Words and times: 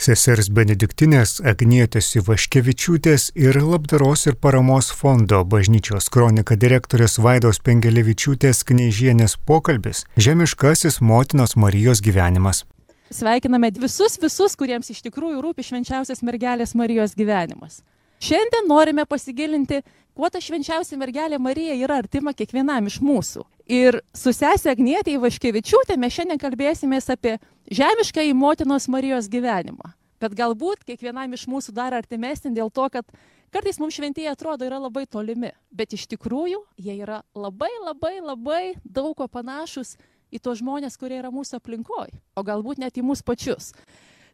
Sesers 0.00 0.46
Benediktinės 0.48 1.42
Agnietės 1.44 2.06
Ivaškevičiūtės 2.16 3.26
ir 3.36 3.58
Labdaros 3.60 4.22
ir 4.30 4.38
paramos 4.40 4.88
fondo 4.96 5.42
bažnyčios 5.44 6.08
kronika 6.08 6.56
direktorės 6.56 7.18
Vaidos 7.20 7.60
Pengelevičiūtės 7.66 8.62
kneižienės 8.70 9.36
pokalbis- 9.44 10.06
Žemiškasis 10.24 11.02
motinos 11.04 11.52
Marijos 11.54 12.00
gyvenimas. 12.00 12.64
Sveikiname 13.12 13.70
visus, 13.76 14.16
visus, 14.22 14.56
kuriems 14.56 14.88
iš 14.88 15.02
tikrųjų 15.04 15.42
rūpi 15.44 15.68
švenčiausias 15.68 16.24
mergelės 16.24 16.72
Marijos 16.74 17.12
gyvenimas. 17.14 17.82
Šiandien 18.20 18.68
norime 18.68 19.04
pasigilinti, 19.04 19.82
kuo 20.16 20.30
ta 20.30 20.40
švenčiausia 20.40 20.96
mergelė 20.96 21.38
Marija 21.38 21.76
yra 21.76 22.00
artima 22.00 22.32
kiekvienam 22.32 22.86
iš 22.86 23.02
mūsų. 23.04 23.44
Ir 23.70 24.00
su 24.16 24.32
sesė 24.34 24.72
Agnietė 24.72 25.12
Ivaškevičiūtė 25.14 25.94
mes 26.00 26.14
šiandien 26.16 26.40
kalbėsimės 26.42 27.06
apie 27.12 27.36
žemišką 27.70 28.24
į 28.26 28.32
motinos 28.34 28.88
Marijos 28.90 29.28
gyvenimą. 29.30 29.92
Bet 30.18 30.34
galbūt 30.34 30.82
kiekvienam 30.88 31.36
iš 31.36 31.44
mūsų 31.46 31.76
dar 31.76 31.94
artimesnį 31.94 32.50
dėl 32.56 32.72
to, 32.74 32.88
kad 32.90 33.06
kartais 33.54 33.78
mums 33.78 33.94
šventieji 33.94 34.32
atrodo 34.32 34.66
yra 34.66 34.80
labai 34.82 35.04
tolimi. 35.06 35.52
Bet 35.70 35.94
iš 35.94 36.08
tikrųjų 36.10 36.64
jie 36.82 36.98
yra 36.98 37.20
labai 37.38 37.70
labai 37.84 38.16
labai 38.18 38.62
daug 38.82 39.14
ko 39.14 39.30
panašus 39.30 39.94
į 40.34 40.42
tos 40.42 40.58
žmonės, 40.58 40.98
kurie 40.98 41.20
yra 41.20 41.30
mūsų 41.30 41.60
aplinkoje, 41.62 42.18
o 42.34 42.42
galbūt 42.42 42.82
net 42.82 42.98
į 42.98 43.06
mūsų 43.06 43.26
pačius. 43.30 43.70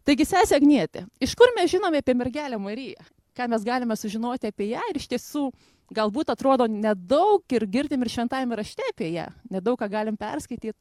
Taigi, 0.09 0.24
sesė 0.24 0.57
Agnietė, 0.57 1.05
iš 1.21 1.37
kur 1.37 1.52
mes 1.59 1.68
žinome 1.77 2.01
apie 2.01 2.16
mergelę 2.16 2.57
Mariją? 2.57 3.05
Ką 3.37 3.51
mes 3.52 3.68
galime 3.68 4.01
sužinoti 4.01 4.48
apie 4.48 4.73
ją 4.73 4.80
ir 4.88 4.96
iš 4.96 5.10
tiesų 5.12 5.51
galbūt 5.95 6.32
atrodo 6.32 6.66
nedaug 6.70 7.45
ir 7.54 7.66
girdim 7.70 8.02
ir 8.02 8.12
šventajame 8.12 8.58
rašte 8.58 8.86
apie 8.90 9.12
ją, 9.14 9.28
nedaug 9.50 9.78
ką 9.80 9.90
galim 9.90 10.18
perskaityti. 10.18 10.74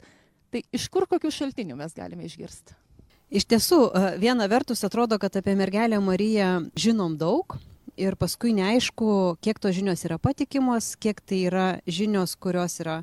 Tai 0.54 0.64
iš 0.74 0.90
kur 0.94 1.08
kokių 1.10 1.32
šaltinių 1.34 1.78
mes 1.78 1.94
galime 1.98 2.26
išgirsti? 2.30 2.78
Iš 3.36 3.48
tiesų, 3.50 3.80
viena 4.22 4.46
vertus 4.48 4.86
atrodo, 4.86 5.18
kad 5.20 5.34
apie 5.36 5.56
mergelę 5.58 5.98
Mariją 6.00 6.68
žinom 6.78 7.18
daug, 7.18 7.58
ir 7.98 8.16
paskui 8.20 8.54
neaišku, 8.56 9.38
kiek 9.44 9.60
tos 9.60 9.76
žinios 9.76 10.04
yra 10.08 10.20
patikimos, 10.22 10.94
kiek 11.00 11.22
tai 11.24 11.46
yra 11.50 11.68
žinios, 11.88 12.36
kurios 12.36 12.80
yra 12.84 13.02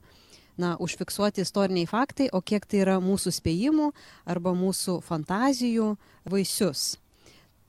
na, 0.61 0.77
užfiksuoti 0.77 1.43
istoriniai 1.43 1.89
faktai, 1.89 2.29
o 2.33 2.43
kiek 2.45 2.67
tai 2.69 2.83
yra 2.85 2.99
mūsų 3.03 3.33
spėjimų 3.39 3.91
arba 4.29 4.53
mūsų 4.57 5.01
fantazijų 5.07 5.95
vaisius. 6.29 6.97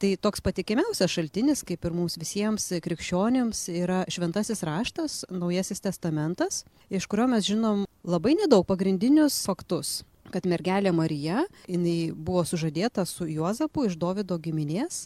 Tai 0.03 0.09
toks 0.19 0.41
patikimiausias 0.43 1.13
šaltinis, 1.13 1.61
kaip 1.63 1.85
ir 1.87 1.93
mums 1.95 2.17
visiems 2.19 2.65
krikščionėms, 2.83 3.61
yra 3.71 4.01
Šventasis 4.11 4.59
raštas, 4.67 5.21
Naujasis 5.31 5.79
testamentas, 5.79 6.65
iš 6.91 7.07
kurio 7.07 7.29
mes 7.31 7.47
žinom 7.47 7.85
labai 8.03 8.33
nedaug 8.35 8.65
pagrindinius 8.67 9.37
faktus 9.47 10.01
kad 10.33 10.43
mergelė 10.49 10.91
Marija, 10.91 11.45
jinai 11.71 12.11
buvo 12.11 12.43
sužadėta 12.43 13.05
su 13.07 13.29
Juozapu 13.31 13.85
iš 13.87 13.95
Davido 14.01 14.35
giminės, 14.43 15.05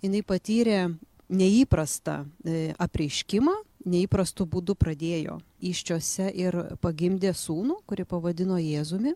jinai 0.00 0.24
patyrė 0.24 0.80
neįprastą 1.28 2.22
e, 2.24 2.72
apreiškimą, 2.80 3.52
neįprastų 3.84 4.48
būdų 4.48 4.78
pradėjo 4.80 5.38
iščiose 5.60 6.30
ir 6.32 6.56
pagimdė 6.80 7.34
sūnų, 7.36 7.82
kurį 7.84 8.08
pavadino 8.08 8.56
Jėzumi. 8.62 9.12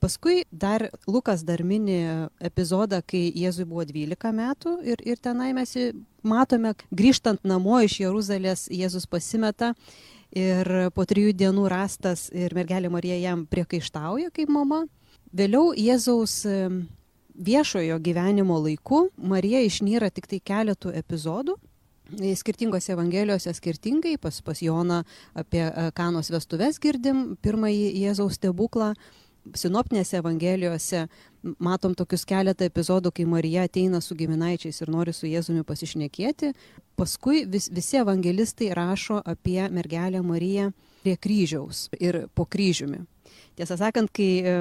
Paskui 0.00 0.44
dar 0.50 0.90
Lukas 1.06 1.44
dar 1.46 1.62
mini 1.64 2.28
epizodą, 2.44 3.00
kai 3.06 3.30
Jėzui 3.32 3.64
buvo 3.68 3.84
12 3.88 4.32
metų 4.36 4.74
ir, 4.84 5.00
ir 5.06 5.22
tenai 5.22 5.52
mes 5.56 5.72
matome, 6.26 6.74
grįžtant 6.90 7.40
namo 7.44 7.80
iš 7.84 8.00
Jeruzalės, 8.02 8.66
Jėzus 8.68 9.08
pasimeta 9.08 9.72
ir 10.36 10.90
po 10.94 11.06
trijų 11.08 11.32
dienų 11.38 11.68
rastas 11.72 12.28
ir 12.34 12.54
mergelė 12.54 12.90
Marija 12.92 13.16
jam 13.22 13.46
priekaištauja 13.48 14.34
kaip 14.36 14.52
mama. 14.52 14.84
Vėliau 15.36 15.72
Jėzaus 15.76 16.44
viešojo 17.36 17.98
gyvenimo 17.98 18.58
laiku 18.60 19.08
Marija 19.16 19.60
išnyra 19.64 20.10
tik 20.10 20.28
tai 20.30 20.40
keletų 20.40 20.92
epizodų. 20.96 21.56
Skirtingose 22.38 22.92
evangelijose 22.94 23.50
skirtingai, 23.56 24.14
pas, 24.22 24.38
pas 24.46 24.60
Joną 24.62 25.00
apie 25.34 25.64
e, 25.66 25.86
kanos 25.90 26.30
vestuves 26.30 26.78
girdim, 26.78 27.32
pirmąjį 27.42 27.88
Jėzaus 28.04 28.36
stebuklą, 28.38 28.92
sinoptinėse 29.54 30.18
evangelijose 30.18 31.06
matom 31.62 31.94
tokius 31.94 32.24
keletą 32.26 32.66
epizodų, 32.66 33.12
kai 33.14 33.26
Marija 33.28 33.66
ateina 33.66 34.00
su 34.02 34.16
giminaičiais 34.18 34.80
ir 34.82 34.90
nori 34.90 35.14
su 35.14 35.28
Jėzumi 35.30 35.64
pasišnekėti. 35.66 36.52
Paskui 36.98 37.44
vis, 37.50 37.68
visi 37.70 38.00
evangelistai 38.00 38.72
rašo 38.74 39.20
apie 39.24 39.60
mergelę 39.70 40.22
Mariją 40.26 40.72
prie 41.04 41.16
kryžiaus 41.16 41.86
ir 42.00 42.26
po 42.34 42.46
kryžiumi. 42.50 43.04
Tiesą 43.56 43.78
sakant, 43.80 44.10
kai 44.12 44.30
e, 44.44 44.54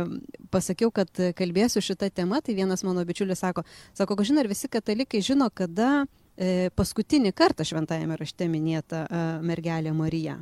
pasakiau, 0.54 0.92
kad 0.94 1.10
kalbėsiu 1.36 1.84
šitą 1.84 2.10
temą, 2.16 2.40
tai 2.44 2.56
vienas 2.56 2.84
mano 2.88 3.04
bičiulis 3.06 3.42
sako, 3.44 3.66
sako, 3.98 4.16
kažin 4.20 4.40
ar 4.40 4.48
visi 4.48 4.70
katalikai 4.72 5.22
žino, 5.26 5.50
kada 5.52 6.06
e, 6.38 6.70
paskutinį 6.76 7.34
kartą 7.36 7.68
šventajame 7.68 8.18
rašte 8.20 8.48
minėta 8.52 9.06
e, 9.06 9.24
mergelė 9.44 9.96
Marija. 9.96 10.40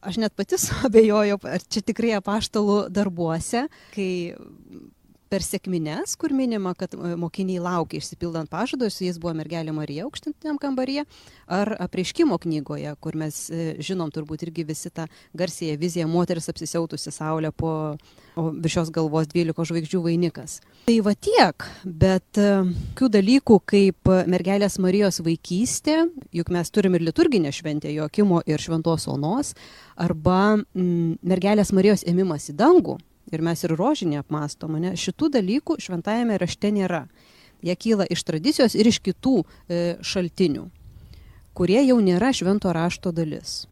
Aš 0.00 0.16
net 0.22 0.32
pati 0.36 0.56
suabejojau, 0.60 1.40
ar 1.44 1.64
čia 1.68 1.82
tikrai 1.84 2.14
apaštalų 2.16 2.78
darbuose, 2.94 3.66
kai 3.94 4.10
per 5.30 5.44
sėkmines, 5.46 6.16
kur 6.18 6.34
minima, 6.34 6.72
kad 6.78 6.94
e, 6.96 7.14
mokiniai 7.20 7.62
laukia 7.62 8.00
išsipildant 8.02 8.50
pažadus, 8.50 8.98
jis 9.02 9.20
buvo 9.22 9.36
mergelė 9.38 9.72
Marija 9.74 10.06
aukštintiniam 10.08 10.58
kambaryje, 10.60 11.04
ar 11.46 11.76
apreiškimo 11.86 12.38
knygoje, 12.42 12.94
kur 13.02 13.18
mes 13.18 13.38
e, 13.48 13.68
žinom 13.78 14.10
turbūt 14.14 14.42
irgi 14.48 14.66
visi 14.66 14.90
tą 14.90 15.06
garsėją 15.38 15.78
viziją 15.80 16.08
moteris 16.10 16.50
apsisiautusi 16.50 17.14
saulę 17.14 17.52
po 17.54 17.72
virš 18.36 18.76
šios 18.80 18.90
galvos 18.94 19.28
12 19.30 19.70
žvaigždžių 19.70 20.00
vainikas. 20.04 20.58
Tai 20.88 20.96
va 21.06 21.14
tiek, 21.14 21.66
bet 21.84 22.40
e, 22.40 22.48
tokių 22.90 23.10
dalykų 23.18 23.60
kaip 23.70 24.10
mergelės 24.30 24.80
Marijos 24.82 25.20
vaikystė, 25.26 26.00
juk 26.34 26.50
mes 26.54 26.74
turim 26.74 26.98
ir 26.98 27.06
liturginę 27.06 27.54
šventę 27.54 27.92
Jokimo 27.94 28.42
ir 28.50 28.62
Šventos 28.62 29.06
Onos, 29.10 29.54
arba 29.94 30.56
mm, 30.58 31.20
mergelės 31.22 31.70
Marijos 31.76 32.02
ėmimas 32.08 32.50
į 32.50 32.58
dangų 32.58 32.98
ir 33.30 33.42
mes 33.44 33.64
ir 33.64 33.74
rožinį 33.78 34.20
apmastom, 34.20 34.78
ne? 34.82 34.94
šitų 34.98 35.30
dalykų 35.38 35.78
šventajame 35.82 36.38
rašte 36.40 36.72
nėra. 36.74 37.06
Jie 37.64 37.76
kyla 37.76 38.06
iš 38.08 38.24
tradicijos 38.24 38.74
ir 38.74 38.88
iš 38.88 39.00
kitų 39.04 39.34
e, 39.42 39.80
šaltinių, 40.00 40.64
kurie 41.56 41.80
jau 41.84 41.98
nėra 42.00 42.32
švento 42.36 42.72
rašto 42.72 43.12
dalis. 43.12 43.64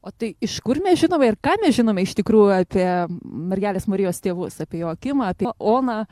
O 0.00 0.12
tai 0.14 0.32
iš 0.40 0.60
kur 0.64 0.78
mes 0.80 0.96
žinome 0.96 1.28
ir 1.28 1.36
ką 1.36 1.58
mes 1.60 1.74
žinome 1.76 2.06
iš 2.06 2.14
tikrųjų 2.16 2.52
apie 2.62 2.86
mergelės 3.20 3.84
Marijos 3.90 4.22
tėvus, 4.24 4.56
apie 4.62 4.80
Joakimą, 4.80 5.28
apie 5.34 5.50
Oną, 5.58 6.04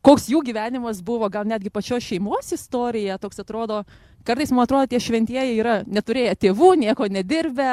koks 0.00 0.30
jų 0.32 0.40
gyvenimas 0.46 1.02
buvo, 1.04 1.28
gal 1.28 1.44
netgi 1.44 1.72
pačios 1.72 2.06
šeimos 2.06 2.54
istorija, 2.56 3.18
toks 3.20 3.42
atrodo, 3.42 3.82
kartais 4.26 4.52
man 4.52 4.64
atrodo, 4.66 4.88
tie 4.90 5.00
šventieji 5.02 5.58
yra 5.60 5.80
neturėję 5.86 6.36
tėvų, 6.46 6.70
nieko 6.84 7.08
nedirbę, 7.10 7.70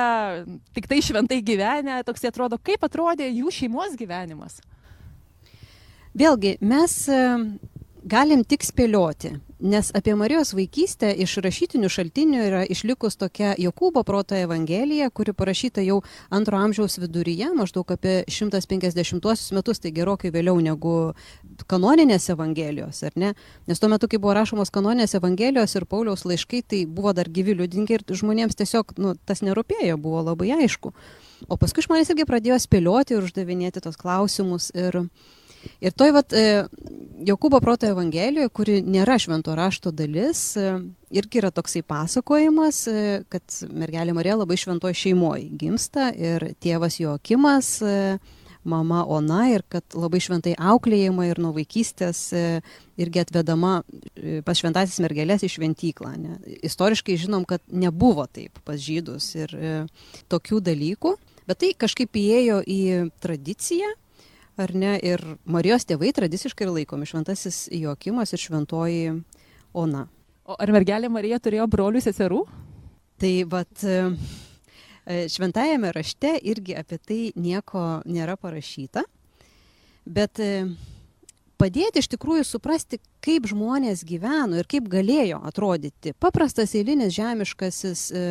tik 0.78 0.90
tai 0.90 1.02
šventai 1.06 1.42
gyvenę, 1.46 2.02
toks 2.08 2.28
atrodo, 2.30 2.60
kaip 2.62 2.84
atrodė 2.88 3.30
jų 3.30 3.54
šeimos 3.54 3.98
gyvenimas. 4.00 4.62
Vėlgi, 6.18 6.56
mes 6.66 6.94
e, 7.14 7.22
galim 8.10 8.42
tik 8.48 8.66
spėlioti, 8.66 9.36
nes 9.60 9.92
apie 9.94 10.16
Marijos 10.16 10.54
vaikystę 10.54 11.10
iš 11.24 11.38
rašytinių 11.42 11.90
šaltinių 11.90 12.42
yra 12.46 12.62
išlikus 12.70 13.18
tokia 13.18 13.56
Jokūbo 13.58 14.04
proto 14.06 14.38
evangelija, 14.38 15.10
kuri 15.10 15.34
parašyta 15.34 15.82
jau 15.82 16.02
antro 16.30 16.60
amžiaus 16.62 17.00
viduryje, 17.02 17.50
maždaug 17.58 17.90
apie 17.92 18.20
150 18.30 19.54
metus, 19.58 19.80
tai 19.82 19.92
gerokai 19.92 20.32
vėliau 20.34 20.60
negu 20.62 21.14
kanoninės 21.68 22.30
evangelijos, 22.34 23.02
ar 23.08 23.16
ne? 23.16 23.34
Nes 23.68 23.82
tuo 23.82 23.90
metu, 23.90 24.08
kai 24.08 24.20
buvo 24.22 24.36
rašomos 24.38 24.70
kanoninės 24.74 25.18
evangelijos 25.18 25.74
ir 25.76 25.88
Pauliaus 25.90 26.26
laiškai, 26.30 26.62
tai 26.62 26.84
buvo 26.86 27.14
dar 27.18 27.30
gyvi 27.30 27.58
liudinkai 27.58 27.98
ir 27.98 28.06
žmonėms 28.08 28.58
tiesiog 28.60 28.94
nu, 29.02 29.16
tas 29.26 29.42
nerūpėjo, 29.42 29.98
buvo 29.98 30.22
labai 30.30 30.54
aišku. 30.62 30.94
O 31.50 31.58
paskui 31.58 31.86
žmonės 31.86 32.14
irgi 32.14 32.30
pradėjo 32.30 32.62
spėlioti 32.62 33.18
ir 33.18 33.26
uždavinėti 33.26 33.82
tos 33.82 33.98
klausimus. 33.98 34.72
Ir, 34.78 35.06
ir 35.82 35.94
toj 35.96 36.14
vat, 36.16 36.34
e, 36.34 36.66
Jokūbo 37.28 37.60
proto 37.62 37.88
evangelijoje, 37.90 38.50
kuri 38.54 38.80
nėra 38.86 39.18
švento 39.20 39.56
rašto 39.58 39.92
dalis, 39.92 40.42
e, 40.58 40.78
irgi 41.10 41.42
yra 41.42 41.52
toksai 41.52 41.82
pasakojimas, 41.82 42.84
e, 42.88 43.06
kad 43.30 43.42
mergelė 43.74 44.14
Marija 44.14 44.38
labai 44.38 44.58
šventoje 44.58 44.98
šeimoje 44.98 45.50
gimsta 45.58 46.12
ir 46.14 46.54
tėvas 46.62 47.00
Jokimas 47.02 47.80
mama 48.68 49.06
Ona 49.08 49.46
ir 49.54 49.64
kad 49.70 49.96
labai 49.96 50.20
šventai 50.20 50.54
auklėjama 50.60 51.30
ir 51.30 51.40
nuo 51.40 51.54
vaikystės 51.56 52.20
irgi 53.00 53.22
atvedama 53.22 53.78
pas 54.44 54.60
šventasis 54.60 55.00
mergelės 55.00 55.46
į 55.48 55.54
šventyklą. 55.54 56.12
Ne. 56.20 56.36
Istoriškai 56.68 57.16
žinom, 57.16 57.46
kad 57.48 57.64
nebuvo 57.72 58.28
taip 58.28 58.60
pas 58.68 58.76
žydus 58.76 59.30
ir 59.40 59.56
tokių 60.28 60.60
dalykų, 60.68 61.16
bet 61.48 61.64
tai 61.64 61.72
kažkaip 61.80 62.20
įėjo 62.20 62.60
į 62.68 62.82
tradiciją. 63.24 63.94
Ar 64.58 64.74
ne? 64.74 64.96
Ir 65.06 65.22
Marijos 65.46 65.86
tėvai 65.86 66.10
tradiciškai 66.18 66.66
yra 66.66 66.80
laikomi 66.80 67.06
šventasis 67.06 67.68
Jokimas 67.78 68.34
ir 68.34 68.42
šventoji 68.42 69.16
Ona. 69.78 70.08
O 70.48 70.56
ar 70.58 70.72
mergelė 70.74 71.12
Marija 71.12 71.38
turėjo 71.44 71.68
brolių 71.70 72.02
seserų? 72.02 72.42
Tai 73.22 73.34
vat 73.52 73.84
E, 75.08 75.30
šventajame 75.30 75.92
rašte 75.92 76.34
irgi 76.44 76.74
apie 76.76 76.98
tai 77.00 77.20
nieko 77.40 78.02
nėra 78.04 78.34
parašyta, 78.36 79.06
bet 80.04 80.42
e, 80.44 80.66
padėti 81.56 82.02
iš 82.04 82.10
tikrųjų 82.12 82.44
suprasti, 82.44 83.00
kaip 83.24 83.48
žmonės 83.48 84.04
gyveno 84.08 84.60
ir 84.60 84.68
kaip 84.68 84.90
galėjo 84.92 85.40
atrodyti 85.48 86.12
paprastas 86.20 86.76
eilinis 86.76 87.16
žemiškasis 87.16 88.04
e, 88.12 88.26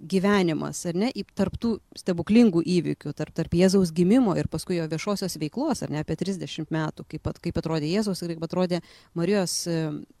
gyvenimas, 0.00 0.80
ar 0.88 0.96
ne, 0.96 1.10
tarptų 1.36 1.74
stebuklingų 1.98 2.62
įvykių, 2.76 3.12
tarp, 3.16 3.34
tarp 3.36 3.54
Jėzaus 3.56 3.92
gimimo 3.94 4.34
ir 4.38 4.48
paskui 4.50 4.78
jo 4.78 4.86
viešosios 4.90 5.36
veiklos, 5.40 5.82
ar 5.84 5.92
ne, 5.92 6.00
apie 6.04 6.16
30 6.20 6.70
metų, 6.72 7.04
kaip, 7.10 7.28
kaip 7.44 7.60
atrodė 7.60 7.90
Jėzaus 7.90 8.22
ir 8.24 8.34
kaip 8.34 8.46
atrodė 8.48 8.80
Marijos 9.18 9.56
e, 9.68 9.76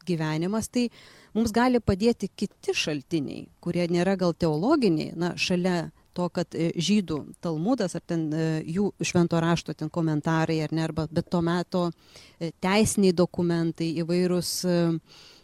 gyvenimas, 0.08 0.68
tai 0.68 0.88
mums 1.36 1.54
gali 1.56 1.80
padėti 1.80 2.28
kiti 2.28 2.76
šaltiniai, 2.76 3.46
kurie 3.64 3.86
nėra 3.90 4.18
gal 4.20 4.36
teologiniai, 4.36 5.14
na, 5.16 5.32
šalia 5.40 5.88
to, 6.14 6.26
kad 6.34 6.54
e, 6.54 6.70
žydų 6.76 7.18
talmudas 7.42 7.94
ar 7.98 8.02
ten 8.06 8.26
e, 8.32 8.46
jų 8.66 8.90
švento 9.06 9.40
rašto 9.42 9.74
ten 9.76 9.90
komentarai 9.92 10.60
ar 10.64 10.74
ne, 10.74 10.84
arba 10.86 11.06
bet 11.10 11.30
to 11.32 11.40
meto 11.44 11.86
e, 11.90 12.50
teisiniai 12.62 13.14
dokumentai, 13.16 13.90
įvairūs 14.02 14.50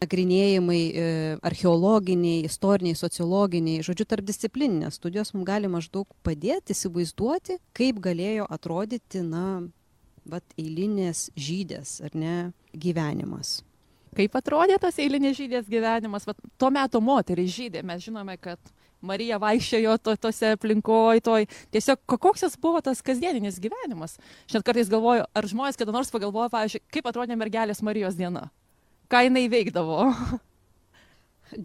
nagrinėjimai, 0.03 0.81
archeologiniai, 1.47 2.43
istoriniai, 2.49 2.99
sociologiniai, 2.99 3.85
žodžiu, 3.87 4.05
tarpdisciplininės 4.11 4.99
studijos 5.01 5.33
mums 5.33 5.49
gali 5.49 5.71
maždaug 5.73 6.11
padėti 6.27 6.77
įsivaizduoti, 6.77 7.57
kaip 7.77 8.03
galėjo 8.05 8.45
atrodyti, 8.53 9.25
na, 9.25 9.63
vat 10.29 10.59
eilinės 10.61 11.31
žydės 11.39 12.01
ar 12.05 12.19
ne 12.19 12.37
gyvenimas. 12.75 13.63
Kaip 14.17 14.37
atrodė 14.39 14.79
tas 14.81 14.97
eilinis 15.03 15.37
žydės 15.37 15.67
gyvenimas, 15.69 16.25
vat, 16.29 16.39
tuo 16.57 16.71
metu 16.73 17.03
moteris 17.05 17.53
žydė, 17.53 17.83
mes 17.85 18.01
žinome, 18.05 18.39
kad 18.41 18.61
Marija 19.07 19.39
vaikščiojo 19.43 19.97
to, 20.03 20.17
tose 20.27 20.53
aplinkoj, 20.57 21.23
toj. 21.25 21.47
Tiesiog 21.75 22.03
koks 22.17 22.47
jis 22.47 22.59
buvo 22.63 22.83
tas 22.85 23.03
kasdieninis 23.07 23.61
gyvenimas. 23.63 24.19
Šiandien 24.47 24.67
kartais 24.67 24.91
galvoju, 24.93 25.27
ar 25.27 25.49
žmonės 25.51 25.79
kada 25.81 25.95
nors 25.95 26.13
pagalvoja, 26.15 26.51
pavyzdžiui, 26.53 26.85
kaip 26.97 27.09
atrodė 27.11 27.39
mergelės 27.39 27.83
Marijos 27.87 28.19
diena. 28.19 28.49
Ką 29.13 29.23
jinai 29.29 29.47
veikdavo. 29.53 30.11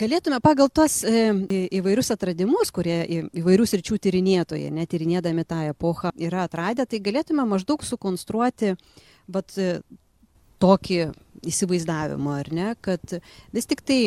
Galėtume 0.01 0.38
pagal 0.45 0.69
tos 0.69 0.99
e, 1.07 1.23
įvairius 1.73 2.11
atradimus, 2.13 2.69
kurie 2.73 2.99
įvairius 3.41 3.73
ryčių 3.79 3.97
tyrinėtojai, 4.05 4.69
netyrinėdami 4.77 5.45
tą 5.49 5.63
epochą, 5.71 6.11
yra 6.21 6.45
atradę, 6.45 6.85
tai 6.85 7.01
galėtume 7.01 7.47
maždaug 7.49 7.81
sukonstruoti 7.85 8.75
e, 8.75 9.71
tokį 10.61 10.99
įsivaizdavimą, 11.49 12.35
ar 12.43 12.51
ne, 12.53 12.67
kad 12.85 13.17
vis 13.55 13.69
tik 13.69 13.81
tai 13.81 13.99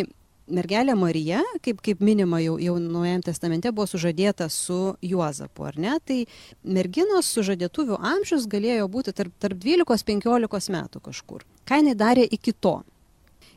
mergelė 0.51 0.95
Marija, 0.99 1.43
kaip, 1.65 1.81
kaip 1.85 2.01
minima 2.05 2.41
jau, 2.43 2.57
jau 2.61 2.77
Naujajam 2.83 3.25
testamente, 3.25 3.73
buvo 3.73 3.87
sužadėta 3.89 4.49
su 4.53 4.95
Juozapu, 5.05 5.67
ar 5.69 5.79
ne? 5.81 5.97
Tai 6.05 6.19
merginos 6.65 7.31
sužadėtuvių 7.35 7.99
amžius 8.13 8.49
galėjo 8.51 8.89
būti 8.93 9.15
tarp, 9.17 9.33
tarp 9.41 9.61
12-15 9.63 10.75
metų 10.75 11.05
kažkur. 11.05 11.47
Ką 11.69 11.81
jinai 11.81 11.97
darė 11.99 12.27
iki 12.29 12.53
to? 12.53 12.83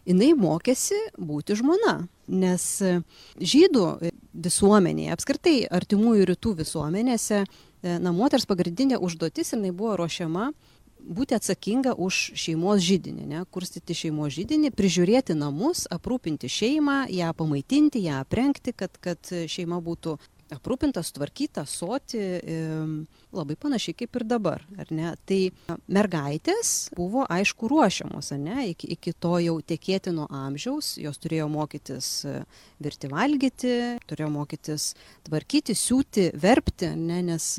Jinai 0.07 0.31
mokėsi 0.39 0.97
būti 1.19 1.57
žmona, 1.59 1.97
nes 2.31 2.63
žydų 3.35 3.87
visuomenėje, 4.47 5.11
apskritai 5.11 5.57
artimųjų 5.67 6.29
rytų 6.29 6.53
visuomenėse, 6.61 7.41
na, 7.83 8.13
moters 8.15 8.47
pagrindinė 8.47 9.01
užduotis 9.03 9.51
jinai 9.51 9.73
buvo 9.75 9.97
ruošiama 9.99 10.51
būti 10.99 11.35
atsakinga 11.37 11.93
už 11.97 12.19
šeimos 12.37 12.81
žydinį, 12.83 13.27
ne, 13.31 13.43
kurstyti 13.51 13.95
šeimos 13.97 14.33
žydinį, 14.35 14.71
prižiūrėti 14.77 15.35
namus, 15.37 15.85
aprūpinti 15.93 16.49
šeimą, 16.51 17.05
ją 17.13 17.31
pamaitinti, 17.37 18.03
ją 18.07 18.21
aprengti, 18.23 18.73
kad, 18.75 18.97
kad 19.01 19.33
šeima 19.47 19.79
būtų 19.83 20.17
aprūpinta, 20.53 21.03
sutvarkyta, 21.03 21.65
soti, 21.67 22.21
labai 23.35 23.57
panašiai 23.59 23.95
kaip 23.97 24.15
ir 24.19 24.25
dabar, 24.27 24.63
ar 24.79 24.91
ne? 24.93 25.11
Tai 25.27 25.39
mergaitės 25.91 26.89
buvo 26.97 27.25
aišku 27.31 27.69
ruošiamos, 27.71 28.31
ne, 28.39 28.69
iki, 28.71 28.89
iki 28.95 29.13
to 29.13 29.35
jau 29.43 29.57
tekėtino 29.61 30.27
amžiaus, 30.31 30.95
jos 31.01 31.19
turėjo 31.23 31.49
mokytis 31.51 32.09
e, 32.25 32.37
virti 32.83 33.11
valgyti, 33.11 33.75
turėjo 34.07 34.31
mokytis 34.33 34.89
tvarkyti, 35.27 35.75
siūti, 35.77 36.29
verpti, 36.39 36.93
ne, 36.95 37.21
nes 37.33 37.49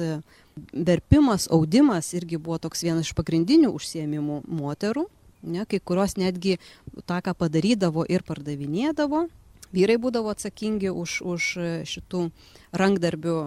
verpimas, 0.72 1.48
audimas 1.52 2.12
irgi 2.16 2.40
buvo 2.40 2.58
toks 2.62 2.82
vienas 2.86 3.08
iš 3.08 3.14
pagrindinių 3.18 3.70
užsiemimų 3.76 4.42
moterų, 4.48 5.06
ne, 5.42 5.64
kai 5.68 5.78
kurios 5.78 6.16
netgi 6.18 6.56
tą, 7.04 7.20
ką 7.22 7.34
padarydavo 7.38 8.06
ir 8.10 8.24
pardavinėdavo. 8.26 9.26
Vyrai 9.74 9.98
būdavo 10.00 10.32
atsakingi 10.32 10.90
už, 10.90 11.20
už 11.28 11.48
šitų 11.88 12.28
rankdarbių 12.72 13.38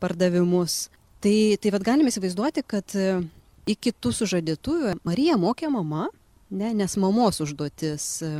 pardavimus. 0.00 0.88
Tai, 1.20 1.36
tai 1.60 1.72
vad 1.74 1.84
galime 1.84 2.08
įsivaizduoti, 2.08 2.64
kad 2.64 2.94
e, 2.96 3.20
iki 3.68 3.92
tų 3.92 4.14
sužadėtųjų 4.16 4.96
Marija 5.04 5.36
mokė 5.36 5.68
mama, 5.68 6.08
ne, 6.48 6.72
nes 6.72 6.96
mamos 6.96 7.42
užduotis 7.44 8.06
e, 8.24 8.30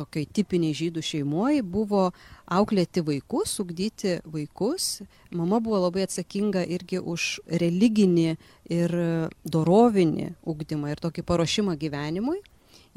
tokioj 0.00 0.24
tipiniai 0.32 0.72
žydų 0.78 1.04
šeimoj 1.04 1.60
buvo 1.60 2.06
auklėti 2.48 3.04
vaikus, 3.04 3.58
ugdyti 3.60 4.16
vaikus. 4.24 5.02
Mama 5.36 5.60
buvo 5.60 5.82
labai 5.84 6.06
atsakinga 6.06 6.64
irgi 6.64 7.02
už 7.02 7.42
religinį 7.60 8.30
ir 8.72 8.96
dorovinį 9.44 10.30
ugdymą 10.48 10.94
ir 10.94 11.04
tokį 11.04 11.26
paruošimą 11.28 11.76
gyvenimui 11.82 12.40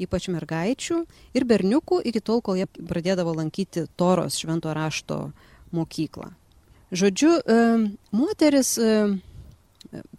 ypač 0.02 0.28
mergaičių 0.32 1.00
ir 1.36 1.46
berniukų 1.48 2.00
iki 2.10 2.22
tol, 2.24 2.42
kol 2.44 2.58
jie 2.58 2.66
pradėdavo 2.66 3.34
lankyti 3.36 3.86
Toros 3.96 4.40
švento 4.40 4.74
rašto 4.74 5.28
mokyklą. 5.74 6.32
Žodžiu, 6.94 7.30
moteris 8.14 8.76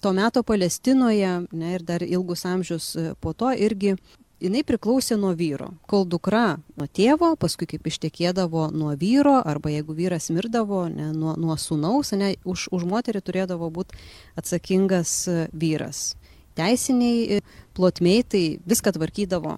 to 0.01 0.11
meto 0.13 0.43
Palestinoje 0.43 1.31
ne, 1.51 1.73
ir 1.75 1.83
dar 1.83 2.03
ilgus 2.03 2.45
amžius 2.45 2.95
po 3.23 3.33
to 3.33 3.53
irgi 3.55 3.95
jinai 4.41 4.63
priklausė 4.67 5.17
nuo 5.19 5.31
vyro. 5.37 5.71
Kol 5.89 6.05
dukra 6.09 6.57
nuo 6.75 6.87
tėvo, 6.91 7.33
paskui 7.39 7.67
kaip 7.69 7.87
ištekėdavo 7.87 8.67
nuo 8.75 8.93
vyro, 8.99 9.37
arba 9.39 9.71
jeigu 9.73 9.95
vyras 9.97 10.29
mirdavo, 10.33 10.85
ne, 10.91 11.11
nuo, 11.15 11.35
nuo 11.39 11.57
sunaus, 11.59 12.13
ne, 12.17 12.35
už, 12.43 12.67
už 12.75 12.85
moterį 12.89 13.23
turėdavo 13.25 13.71
būti 13.73 13.97
atsakingas 14.39 15.15
e, 15.31 15.37
vyras. 15.53 16.13
Teisiniai 16.55 17.41
plotmiai 17.75 18.23
tai 18.23 18.43
viską 18.67 18.95
tvarkydavo 18.95 19.57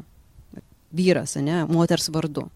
vyras, 0.97 1.35
ne, 1.43 1.63
moters 1.69 2.09
vardu. 2.13 2.47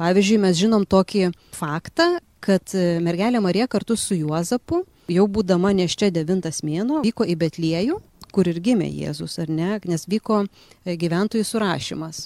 Pavyzdžiui, 0.00 0.40
mes 0.42 0.58
žinom 0.58 0.86
tokį 0.88 1.30
faktą, 1.56 2.18
kad 2.40 2.72
e, 2.72 2.98
mergelė 3.04 3.40
Marija 3.44 3.66
kartu 3.70 3.96
su 4.00 4.16
Juozapu, 4.16 4.82
jau 5.12 5.26
būdama 5.28 5.74
neščia 5.76 6.08
devintas 6.14 6.62
mėno, 6.64 7.02
vyko 7.04 7.26
į 7.28 7.36
Betliejų 7.40 7.98
kur 8.30 8.48
ir 8.50 8.60
gimė 8.62 8.88
Jėzus, 8.88 9.36
ar 9.42 9.50
ne, 9.50 9.74
nes 9.88 10.06
vyko 10.10 10.44
e, 10.44 10.96
gyventojų 10.98 11.46
surašymas. 11.46 12.24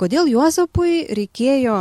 Kodėl 0.00 0.30
Juozapui 0.32 1.04
reikėjo 1.16 1.78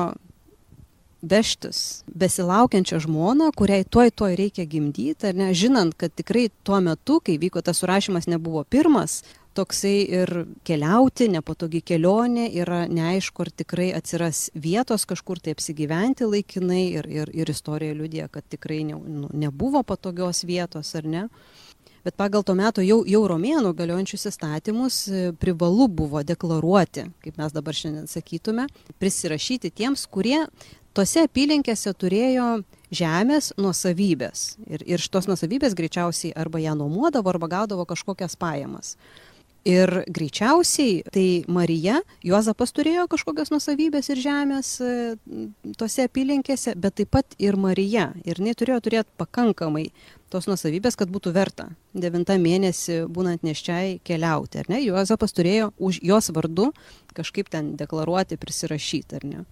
vežtis 1.21 2.03
besilaukiančią 2.07 3.01
žmoną, 3.03 3.51
kuriai 3.57 3.83
toj 3.83 4.11
toj 4.15 4.37
reikia 4.39 4.65
gimdyti, 4.69 5.27
ar 5.27 5.35
ne, 5.35 5.51
žinant, 5.53 5.95
kad 5.99 6.13
tikrai 6.15 6.47
tuo 6.63 6.79
metu, 6.83 7.19
kai 7.23 7.37
vyko 7.41 7.61
tas 7.65 7.81
surašymas, 7.81 8.29
nebuvo 8.31 8.63
pirmas, 8.63 9.21
toksai 9.57 9.95
ir 10.07 10.31
keliauti, 10.67 11.27
nepatogi 11.33 11.81
kelionė, 11.83 12.47
yra 12.61 12.83
neaišku, 12.87 13.43
ar 13.43 13.51
tikrai 13.61 13.89
atsiras 13.97 14.47
vietos 14.53 15.05
kažkur 15.09 15.41
tai 15.43 15.55
apsigyventi 15.57 16.27
laikinai 16.29 16.83
ir, 16.99 17.09
ir, 17.09 17.31
ir 17.33 17.51
istorija 17.51 17.97
liudija, 17.97 18.29
kad 18.31 18.47
tikrai 18.47 18.83
ne, 18.87 18.95
nu, 18.95 19.31
nebuvo 19.33 19.83
patogios 19.83 20.45
vietos, 20.47 20.93
ar 20.95 21.09
ne 21.09 21.25
bet 22.05 22.17
pagal 22.19 22.43
to 22.47 22.55
meto 22.57 22.83
jau, 22.85 23.01
jau 23.07 23.21
romėnų 23.29 23.73
galiojančius 23.77 24.29
įstatymus 24.31 24.99
e, 25.07 25.23
privalu 25.39 25.89
buvo 25.91 26.23
deklaruoti, 26.23 27.07
kaip 27.23 27.39
mes 27.39 27.55
dabar 27.55 27.77
šiandien 27.77 28.09
sakytume, 28.09 28.67
prisirašyti 29.01 29.71
tiems, 29.75 30.05
kurie 30.11 30.45
tose 30.97 31.25
apylinkėse 31.27 31.93
turėjo 31.97 32.49
žemės 32.91 33.53
nuosavybės. 33.59 34.45
Ir, 34.67 34.83
ir 34.95 35.01
šitos 35.03 35.29
nuosavybės 35.29 35.77
greičiausiai 35.77 36.33
arba 36.37 36.61
ją 36.63 36.75
nuomodavo, 36.79 37.29
arba 37.31 37.51
gaudavo 37.51 37.85
kažkokias 37.89 38.37
pajamas. 38.39 38.95
Ir 39.67 39.91
greičiausiai 40.07 41.01
tai 41.11 41.43
Marija, 41.51 41.97
Juozapas 42.23 42.71
turėjo 42.71 43.09
kažkokios 43.11 43.51
nusavybės 43.51 44.07
ir 44.13 44.21
žemės 44.23 44.69
e, 44.79 44.93
tose 45.75 46.05
apylinkėse, 46.07 46.77
bet 46.79 46.95
taip 47.01 47.11
pat 47.11 47.35
ir 47.43 47.57
Marija. 47.59 48.13
Ir 48.23 48.39
jinai 48.39 48.55
turėjo 48.55 48.79
turėti 48.87 49.11
pakankamai 49.19 49.89
tos 50.31 50.47
nusavybės, 50.47 50.95
kad 50.95 51.11
būtų 51.11 51.35
verta 51.35 51.67
devintą 51.91 52.39
mėnesį 52.39 53.01
būnant 53.11 53.43
neščiai 53.43 53.99
keliauti. 54.07 54.63
Ar 54.63 54.71
ne? 54.71 54.79
Juozapas 54.85 55.35
turėjo 55.35 55.73
už 55.75 55.99
jos 56.07 56.31
vardu 56.31 56.71
kažkaip 57.17 57.51
ten 57.51 57.75
deklaruoti, 57.75 58.39
prisirašyti, 58.39 59.19
ar 59.19 59.27
ne? 59.27 59.45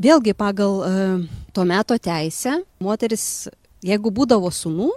Vėlgi 0.00 0.34
pagal 0.34 0.80
uh, 0.82 1.26
to 1.54 1.62
meto 1.68 1.94
teisę, 2.00 2.64
moteris, 2.82 3.50
jeigu 3.84 4.10
būdavo 4.10 4.50
sunų, 4.50 4.88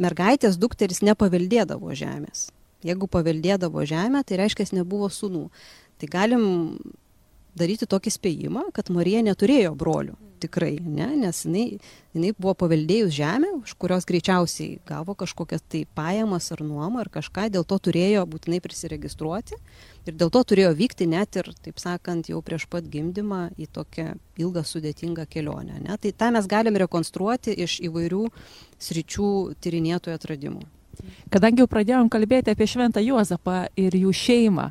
mergaitės 0.00 0.56
dukteris 0.58 1.04
nepaveldėdavo 1.06 1.92
žemės 1.94 2.48
Jeigu 2.86 3.08
paveldėdavo 3.12 3.84
žemę, 3.88 4.24
tai 4.24 4.40
reiškia, 4.40 4.70
nebuvo 4.78 5.10
sunų. 5.12 5.48
Tai 6.00 6.08
galim 6.08 6.44
daryti 7.58 7.88
tokį 7.88 8.12
spėjimą, 8.14 8.66
kad 8.74 8.90
Marija 8.94 9.22
neturėjo 9.26 9.74
brolių. 9.78 10.16
Tikrai, 10.40 10.78
ne, 10.80 11.10
nes 11.20 11.42
jinai, 11.44 11.64
jinai 12.16 12.30
buvo 12.32 12.54
paveldėjus 12.62 13.12
žemę, 13.12 13.50
už 13.58 13.74
kurios 13.76 14.06
greičiausiai 14.08 14.78
gavo 14.88 15.12
kažkokias 15.12 15.60
tai 15.68 15.82
pajamas 15.98 16.48
ar 16.54 16.62
nuomą 16.64 17.02
ar 17.02 17.10
kažką, 17.12 17.50
dėl 17.52 17.66
to 17.68 17.76
turėjo 17.76 18.22
būtinai 18.30 18.62
prisiregistruoti 18.64 19.58
ir 20.08 20.16
dėl 20.16 20.32
to 20.32 20.40
turėjo 20.40 20.72
vykti 20.80 21.10
net 21.12 21.36
ir, 21.36 21.52
taip 21.60 21.76
sakant, 21.82 22.32
jau 22.32 22.40
prieš 22.40 22.64
pat 22.72 22.88
gimdymą 22.88 23.50
į 23.60 23.68
tokią 23.68 24.14
ilgą 24.40 24.64
sudėtingą 24.64 25.28
kelionę. 25.28 25.76
Ne? 25.84 26.00
Tai 26.00 26.16
tą 26.24 26.32
mes 26.32 26.48
galim 26.48 26.80
rekonstruoti 26.86 27.52
iš 27.60 27.76
įvairių 27.90 28.24
sričių 28.80 29.32
tyrinėtojų 29.60 30.16
atradimų. 30.16 30.64
Kadangi 31.32 31.64
jau 31.64 31.70
pradėjom 31.70 32.10
kalbėti 32.12 32.54
apie 32.54 32.68
Šventą 32.70 33.02
Juozapą 33.04 33.66
ir 33.80 33.96
jų 33.96 34.14
šeimą, 34.14 34.70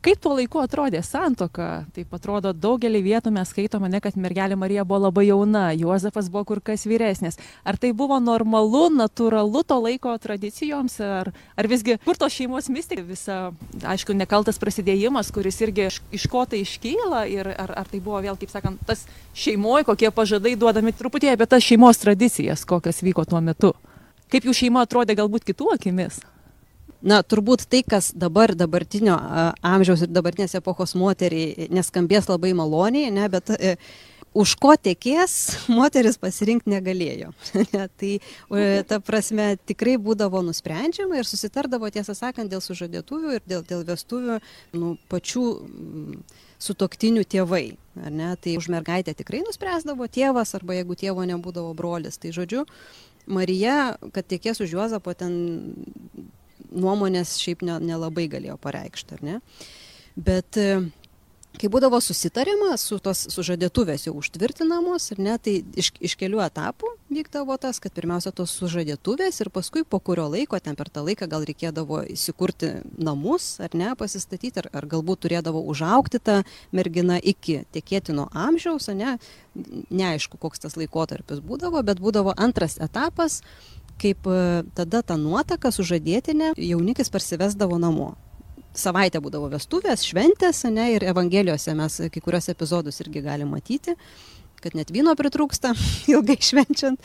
Kaip 0.00 0.16
tuo 0.16 0.30
laiku 0.32 0.62
atrodė 0.62 1.02
santoka? 1.04 1.82
Taip 1.92 2.14
atrodo, 2.16 2.54
daugelį 2.56 3.02
vietų 3.04 3.34
mes 3.34 3.50
skaitome, 3.52 3.90
ne, 3.92 3.98
kad 4.00 4.14
mergelė 4.16 4.56
Marija 4.56 4.86
buvo 4.88 5.02
labai 5.02 5.26
jauna, 5.26 5.66
Juozapas 5.76 6.30
buvo 6.32 6.46
kur 6.48 6.62
kas 6.64 6.86
vyresnis. 6.88 7.36
Ar 7.68 7.76
tai 7.76 7.90
buvo 7.92 8.16
normalu, 8.16 8.86
natūralu 8.96 9.60
to 9.68 9.76
laiko 9.84 10.14
tradicijoms, 10.16 10.96
ar, 11.04 11.28
ar 11.52 11.68
visgi 11.68 11.98
kur 12.06 12.16
tos 12.16 12.32
šeimos 12.32 12.70
mistika 12.72 13.04
visa, 13.04 13.36
aišku, 13.84 14.16
nekaltas 14.16 14.56
prasidėjimas, 14.62 15.34
kuris 15.36 15.60
irgi 15.66 15.90
iš, 15.90 16.00
iš 16.16 16.26
ko 16.32 16.46
tai 16.48 16.62
iškyla 16.64 17.26
ir 17.28 17.52
ar, 17.52 17.76
ar 17.84 17.92
tai 17.92 18.00
buvo 18.00 18.24
vėl, 18.24 18.40
kaip 18.40 18.56
sakant, 18.56 18.80
tas 18.88 19.04
šeimoje, 19.36 19.84
kokie 19.92 20.08
pažadai 20.16 20.56
duodami 20.56 20.96
truputį 20.96 21.34
apie 21.34 21.44
tas 21.44 21.68
šeimos 21.68 22.00
tradicijas, 22.00 22.64
kokias 22.64 23.04
vyko 23.04 23.28
tuo 23.28 23.44
metu. 23.44 23.76
Kaip 24.30 24.46
jų 24.46 24.54
šeima 24.64 24.84
atrodė 24.86 25.18
galbūt 25.18 25.48
kitų 25.48 25.74
akimis? 25.76 26.20
na 27.02 27.22
turbūt 27.24 27.64
tai 27.70 27.82
kas 27.86 28.12
dabar 28.12 28.52
dabartinio 28.56 29.16
amžiaus 29.64 30.04
ir 30.04 30.12
dabartinės 30.12 30.58
epochos 30.60 30.94
moteriai 30.98 31.68
neskambės 31.72 32.28
labai 32.28 32.52
maloniai, 32.56 33.10
ne, 33.14 33.26
bet 33.32 33.52
e, 33.56 33.76
už 34.36 34.54
ko 34.60 34.74
tekės 34.78 35.36
moteris 35.78 36.20
pasirinkti 36.20 36.70
negalėjo. 36.74 37.32
ne, 37.74 37.86
tai 38.00 38.12
ta 38.88 39.00
prasme 39.04 39.54
tikrai 39.66 39.96
būdavo 40.02 40.44
nusprendžiama 40.46 41.20
ir 41.20 41.28
susitardavo, 41.28 41.90
tiesą 41.92 42.16
sakant, 42.18 42.52
dėl 42.52 42.62
sužadėtuvių 42.64 43.38
ir 43.38 43.44
dėl, 43.48 43.66
dėl 43.66 43.84
vestuvių 43.88 44.40
nu, 44.76 44.94
pačių 45.10 45.46
m, 45.64 46.20
sutoktinių 46.60 47.24
tėvai. 47.24 47.66
Tai 48.00 48.52
už 48.56 48.68
mergaitę 48.72 49.12
tikrai 49.16 49.40
nuspręsdavo 49.42 50.06
tėvas 50.12 50.52
arba 50.56 50.76
jeigu 50.76 50.94
tėvo 50.96 51.24
nebūdavo 51.26 51.72
brolis. 51.76 52.20
Tai 52.20 52.30
žodžiu, 52.36 52.62
Marija, 53.30 53.96
kad 54.14 54.26
tiekės 54.30 54.62
už 54.64 54.74
Juozapą 54.76 55.14
ten 55.18 55.34
nuomonės 56.70 57.36
šiaip 57.42 57.64
ne, 57.66 57.78
nelabai 57.82 58.28
galėjo 58.30 58.56
pareikšti, 58.62 59.18
ar 59.18 59.26
ne? 59.26 59.38
Bet 60.20 60.58
e, 60.60 60.68
kai 61.60 61.68
būdavo 61.68 61.98
susitariama 62.00 62.76
su 62.80 62.96
tos 63.04 63.26
sužadėtuvės 63.34 64.06
jau 64.06 64.14
užtvirtinamos, 64.16 65.10
ar 65.12 65.18
ne, 65.20 65.34
tai 65.42 65.56
iš, 65.78 65.90
iš 66.00 66.14
kelių 66.20 66.40
etapų 66.46 66.94
vykdavo 67.12 67.56
tas, 67.60 67.80
kad 67.82 67.92
pirmiausia 67.96 68.32
tos 68.36 68.54
sužadėtuvės 68.56 69.42
ir 69.42 69.50
paskui 69.52 69.82
po 69.84 70.00
kurio 70.00 70.28
laiko, 70.32 70.58
ten 70.62 70.78
per 70.78 70.88
tą 70.92 71.04
laiką 71.04 71.28
gal 71.30 71.44
reikėdavo 71.48 72.02
įsikurti 72.14 72.72
namus, 72.96 73.52
ar 73.60 73.76
ne, 73.76 73.90
pasistatyti, 73.98 74.62
ar, 74.62 74.70
ar 74.80 74.88
galbūt 74.88 75.26
turėdavo 75.26 75.60
užaukti 75.72 76.22
tą 76.24 76.38
merginą 76.76 77.20
iki 77.20 77.60
tikėtino 77.74 78.30
amžiaus, 78.32 78.88
ne, 78.96 79.18
neaišku, 79.90 80.40
koks 80.40 80.64
tas 80.64 80.78
laikotarpis 80.80 81.44
būdavo, 81.44 81.84
bet 81.84 82.00
būdavo 82.00 82.34
antras 82.40 82.78
etapas, 82.80 83.42
kaip 84.00 84.24
e, 84.24 84.40
tada 84.76 85.04
ta 85.04 85.20
nuotaka 85.20 85.72
sužadėtinė 85.74 86.54
jaunikis 86.56 87.12
parsivesdavo 87.12 87.76
namo. 87.82 88.14
Savaitę 88.76 89.18
būdavo 89.22 89.48
vestuvės, 89.50 90.04
šventės, 90.06 90.62
ne, 90.70 90.92
ir 90.94 91.04
Evangelijose 91.10 91.74
mes 91.74 91.96
kai 92.12 92.22
kurios 92.22 92.46
epizodus 92.52 93.00
irgi 93.02 93.22
galime 93.24 93.50
matyti, 93.56 93.96
kad 94.62 94.76
net 94.78 94.92
vyno 94.94 95.14
pritrūksta 95.18 95.72
ilgai 96.12 96.36
švenčiant, 96.44 97.00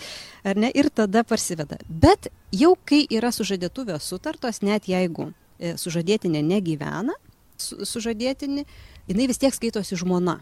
ar 0.45 0.59
ne, 0.61 0.69
ir 0.75 0.91
tada 0.93 1.23
parsiveda. 1.27 1.79
Bet 1.89 2.29
jau 2.53 2.75
kai 2.85 3.05
yra 3.09 3.31
sužadėtuvės 3.33 4.11
sutartos, 4.11 4.61
net 4.65 4.89
jeigu 4.91 5.31
e, 5.57 5.73
sužadėtinė 5.81 6.43
negyvena, 6.45 7.15
su, 7.57 7.81
sužadėtinė, 7.87 8.67
jinai 9.09 9.27
vis 9.31 9.41
tiek 9.41 9.55
skaitosi 9.55 9.97
žmona. 9.99 10.39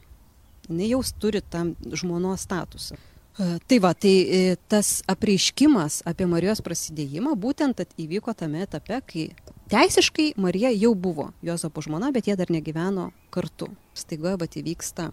Jinai 0.67 0.91
jau 0.93 1.01
turi 1.19 1.43
tam 1.43 1.73
žmonos 1.91 2.43
statusą. 2.47 2.99
E, 3.33 3.57
tai 3.67 3.79
va, 3.83 3.93
tai 3.95 4.13
e, 4.27 4.41
tas 4.69 4.99
apreiškimas 5.09 6.01
apie 6.09 6.27
Marijos 6.29 6.63
prasidėjimą 6.65 7.37
būtent 7.39 7.81
įvyko 7.97 8.35
tame 8.37 8.63
etape, 8.67 8.99
kai 9.07 9.29
teisiškai 9.73 10.33
Marija 10.37 10.71
jau 10.75 10.93
buvo 10.95 11.31
Jozapo 11.41 11.81
žmona, 11.81 12.11
bet 12.13 12.27
jie 12.29 12.37
dar 12.37 12.51
negyveno 12.53 13.09
kartu. 13.33 13.71
Staiga 13.97 14.35
bet 14.37 14.57
įvyksta 14.61 15.09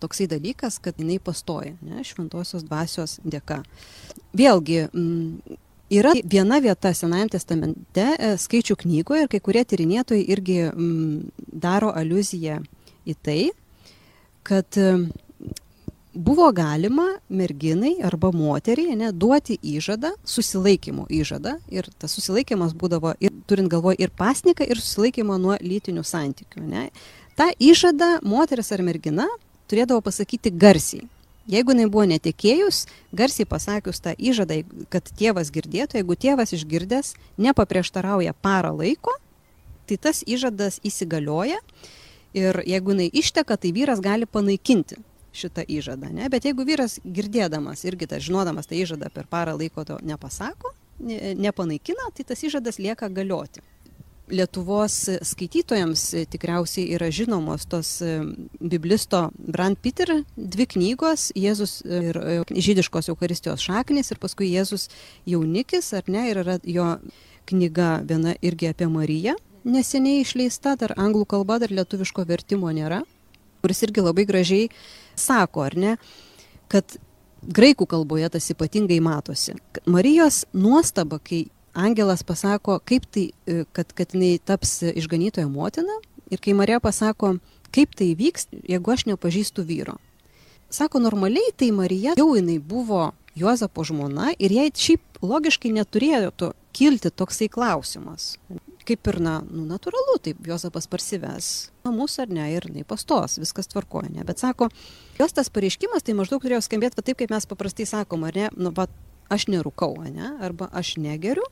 toksai 0.00 0.26
dalykas, 0.28 0.78
kad 0.82 0.98
jinai 1.00 1.18
pastoja, 1.22 1.74
ne, 1.84 2.04
šventosios 2.04 2.64
dvasios 2.66 3.18
dėka. 3.24 3.62
Vėlgi, 4.36 4.82
m, 4.90 5.04
mm, 5.04 5.58
yra 5.96 6.12
viena 6.24 6.60
vieta 6.60 6.92
Senajame 6.94 7.32
testamente 7.32 8.06
e, 8.16 8.32
skaičių 8.40 8.76
knygoje 8.82 9.24
ir 9.24 9.30
kai 9.32 9.40
kurie 9.40 9.64
tyrinėtojai 9.64 10.26
irgi 10.34 10.58
m, 10.66 10.72
mm, 10.74 11.46
daro 11.64 11.92
aluziją 11.96 12.60
į 13.08 13.16
tai, 13.24 13.40
kad 14.46 14.80
m, 14.80 15.08
buvo 16.16 16.52
galima 16.52 17.06
merginai 17.28 17.96
arba 18.04 18.30
moteriai 18.32 18.96
ne, 18.96 19.10
duoti 19.12 19.58
įžadą, 19.60 20.14
susilaikymo 20.24 21.06
įžadą. 21.12 21.56
Ir 21.72 21.88
tas 22.00 22.16
susilaikymas 22.16 22.72
būdavo, 22.76 23.12
ir, 23.20 23.34
turint 23.46 23.70
galvoje, 23.72 24.00
ir 24.00 24.12
pasniką, 24.16 24.64
ir 24.64 24.80
susilaikymą 24.80 25.36
nuo 25.42 25.56
lytinių 25.60 26.04
santykių. 26.06 26.62
Ne. 26.64 26.86
Ta 27.36 27.50
įžada 27.60 28.16
moteris 28.24 28.72
ar 28.72 28.82
mergina 28.86 29.28
turėdavo 29.68 30.00
pasakyti 30.06 30.50
garsiai. 30.50 31.04
Jeigu 31.46 31.76
jinai 31.76 31.86
buvo 31.86 32.06
netikėjus, 32.10 32.86
garsiai 33.14 33.46
pasakius 33.46 34.00
tą 34.02 34.16
įžadą, 34.18 34.62
kad 34.90 35.06
tėvas 35.14 35.52
girdėtų, 35.54 36.00
jeigu 36.00 36.16
tėvas 36.18 36.56
išgirdęs 36.56 37.12
nepaprieštarauja 37.38 38.32
parą 38.42 38.72
laiko, 38.74 39.14
tai 39.86 40.00
tas 40.00 40.24
įžadas 40.26 40.80
įsigalioja 40.82 41.60
ir 42.34 42.58
jeigu 42.66 42.96
jinai 42.96 43.06
išteka, 43.14 43.60
tai 43.62 43.70
vyras 43.76 44.02
gali 44.02 44.26
panaikinti 44.26 44.98
šitą 45.36 45.64
įžadą. 45.68 46.10
Ne? 46.14 46.30
Bet 46.32 46.48
jeigu 46.48 46.66
vyras 46.66 46.98
girdėdamas 47.04 47.84
irgi 47.86 48.08
tas 48.10 48.24
žinodamas 48.24 48.68
tą 48.68 48.78
įžadą 48.78 49.10
per 49.14 49.28
parą 49.30 49.56
laiko 49.58 49.84
to 49.84 49.98
nepasako, 50.02 50.72
ne, 51.00 51.34
nepanaikina, 51.38 52.10
tai 52.16 52.26
tas 52.28 52.44
įžadas 52.46 52.80
lieka 52.82 53.08
galioti. 53.12 53.64
Lietuvos 54.26 54.94
skaitytojams 55.22 56.02
tikriausiai 56.32 56.88
yra 56.96 57.12
žinomos 57.14 57.68
tos 57.70 58.00
e, 58.02 58.16
biblisto 58.58 59.28
Brand 59.38 59.78
Peter 59.78 60.10
dvi 60.34 60.66
knygos- 60.72 61.28
Jėzus 61.44 61.78
ir 61.86 62.18
e, 62.18 62.40
žydiškos 62.50 63.12
Eucharistijos 63.12 63.62
šaknis 63.62 64.10
ir 64.10 64.18
paskui 64.18 64.50
Jėzus 64.50 64.88
jaunikis, 65.30 65.92
ar 65.94 66.10
ne, 66.10 66.26
ir 66.32 66.42
yra 66.42 66.58
jo 66.66 66.88
knyga 67.46 68.00
viena 68.02 68.34
irgi 68.42 68.72
apie 68.72 68.90
Mariją, 68.90 69.36
neseniai 69.66 70.24
išleista, 70.24 70.74
dar 70.74 70.96
anglų 70.98 71.26
kalba, 71.30 71.60
dar 71.62 71.70
lietuviško 71.70 72.26
vertimo 72.26 72.70
nėra, 72.74 73.04
kuris 73.62 73.82
irgi 73.86 74.02
labai 74.02 74.26
gražiai 74.26 74.68
sako, 75.16 75.66
ar 75.66 75.76
ne, 75.76 75.96
kad 76.72 76.96
graikų 77.46 77.86
kalboje 77.90 78.30
tas 78.36 78.48
ypatingai 78.52 78.98
matosi. 79.04 79.54
Marijos 79.86 80.44
nuostaba, 80.52 81.18
kai 81.22 81.46
angelas 81.76 82.24
pasako, 82.26 82.80
kaip 82.84 83.06
tai, 83.12 83.30
e, 83.46 83.64
kad, 83.76 83.92
kad 83.96 84.14
jinai 84.14 84.38
taps 84.38 84.80
išganytojo 84.94 85.48
motina 85.52 86.00
ir 86.30 86.40
kai 86.42 86.56
Marija 86.56 86.80
pasako, 86.80 87.36
kaip 87.74 87.94
tai 87.98 88.14
vyks, 88.18 88.48
jeigu 88.66 88.92
aš 88.92 89.06
nepažįstu 89.10 89.64
vyro. 89.66 89.98
Sako, 90.70 90.98
normaliai 90.98 91.52
tai 91.56 91.70
Marija 91.72 92.16
jau 92.18 92.32
jinai 92.34 92.58
buvo 92.58 93.12
Juozapo 93.36 93.84
žmona 93.84 94.32
ir 94.40 94.52
jai 94.52 94.70
šiaip 94.72 95.20
logiškai 95.22 95.74
neturėjo 95.76 96.52
kilti 96.76 97.12
toksai 97.12 97.50
klausimas 97.52 98.34
kaip 98.86 99.10
ir, 99.10 99.18
na, 99.22 99.38
nu, 99.50 99.64
natūralu, 99.68 100.16
taip 100.22 100.46
Jozapas 100.46 100.88
parsives 100.90 101.50
namus 101.86 102.16
ar 102.22 102.30
ne 102.32 102.46
ir 102.54 102.66
jinai 102.68 102.86
pastos, 102.88 103.38
viskas 103.42 103.70
tvarkoja, 103.70 104.10
ne. 104.14 104.24
Bet 104.26 104.42
sako, 104.42 104.70
jos 105.20 105.36
tas 105.36 105.50
pareiškimas 105.52 106.06
tai 106.06 106.16
maždaug 106.18 106.42
turėjo 106.42 106.62
skambėti 106.66 107.02
taip, 107.02 107.18
kaip 107.20 107.34
mes 107.34 107.46
paprastai 107.48 107.86
sakom, 107.88 108.26
ar 108.26 108.38
ne, 108.38 108.50
nu, 108.56 108.72
va, 108.76 108.88
aš 109.32 109.48
nerūkau, 109.52 109.94
ne, 110.10 110.34
arba 110.44 110.70
aš 110.74 110.96
negeriu, 111.02 111.46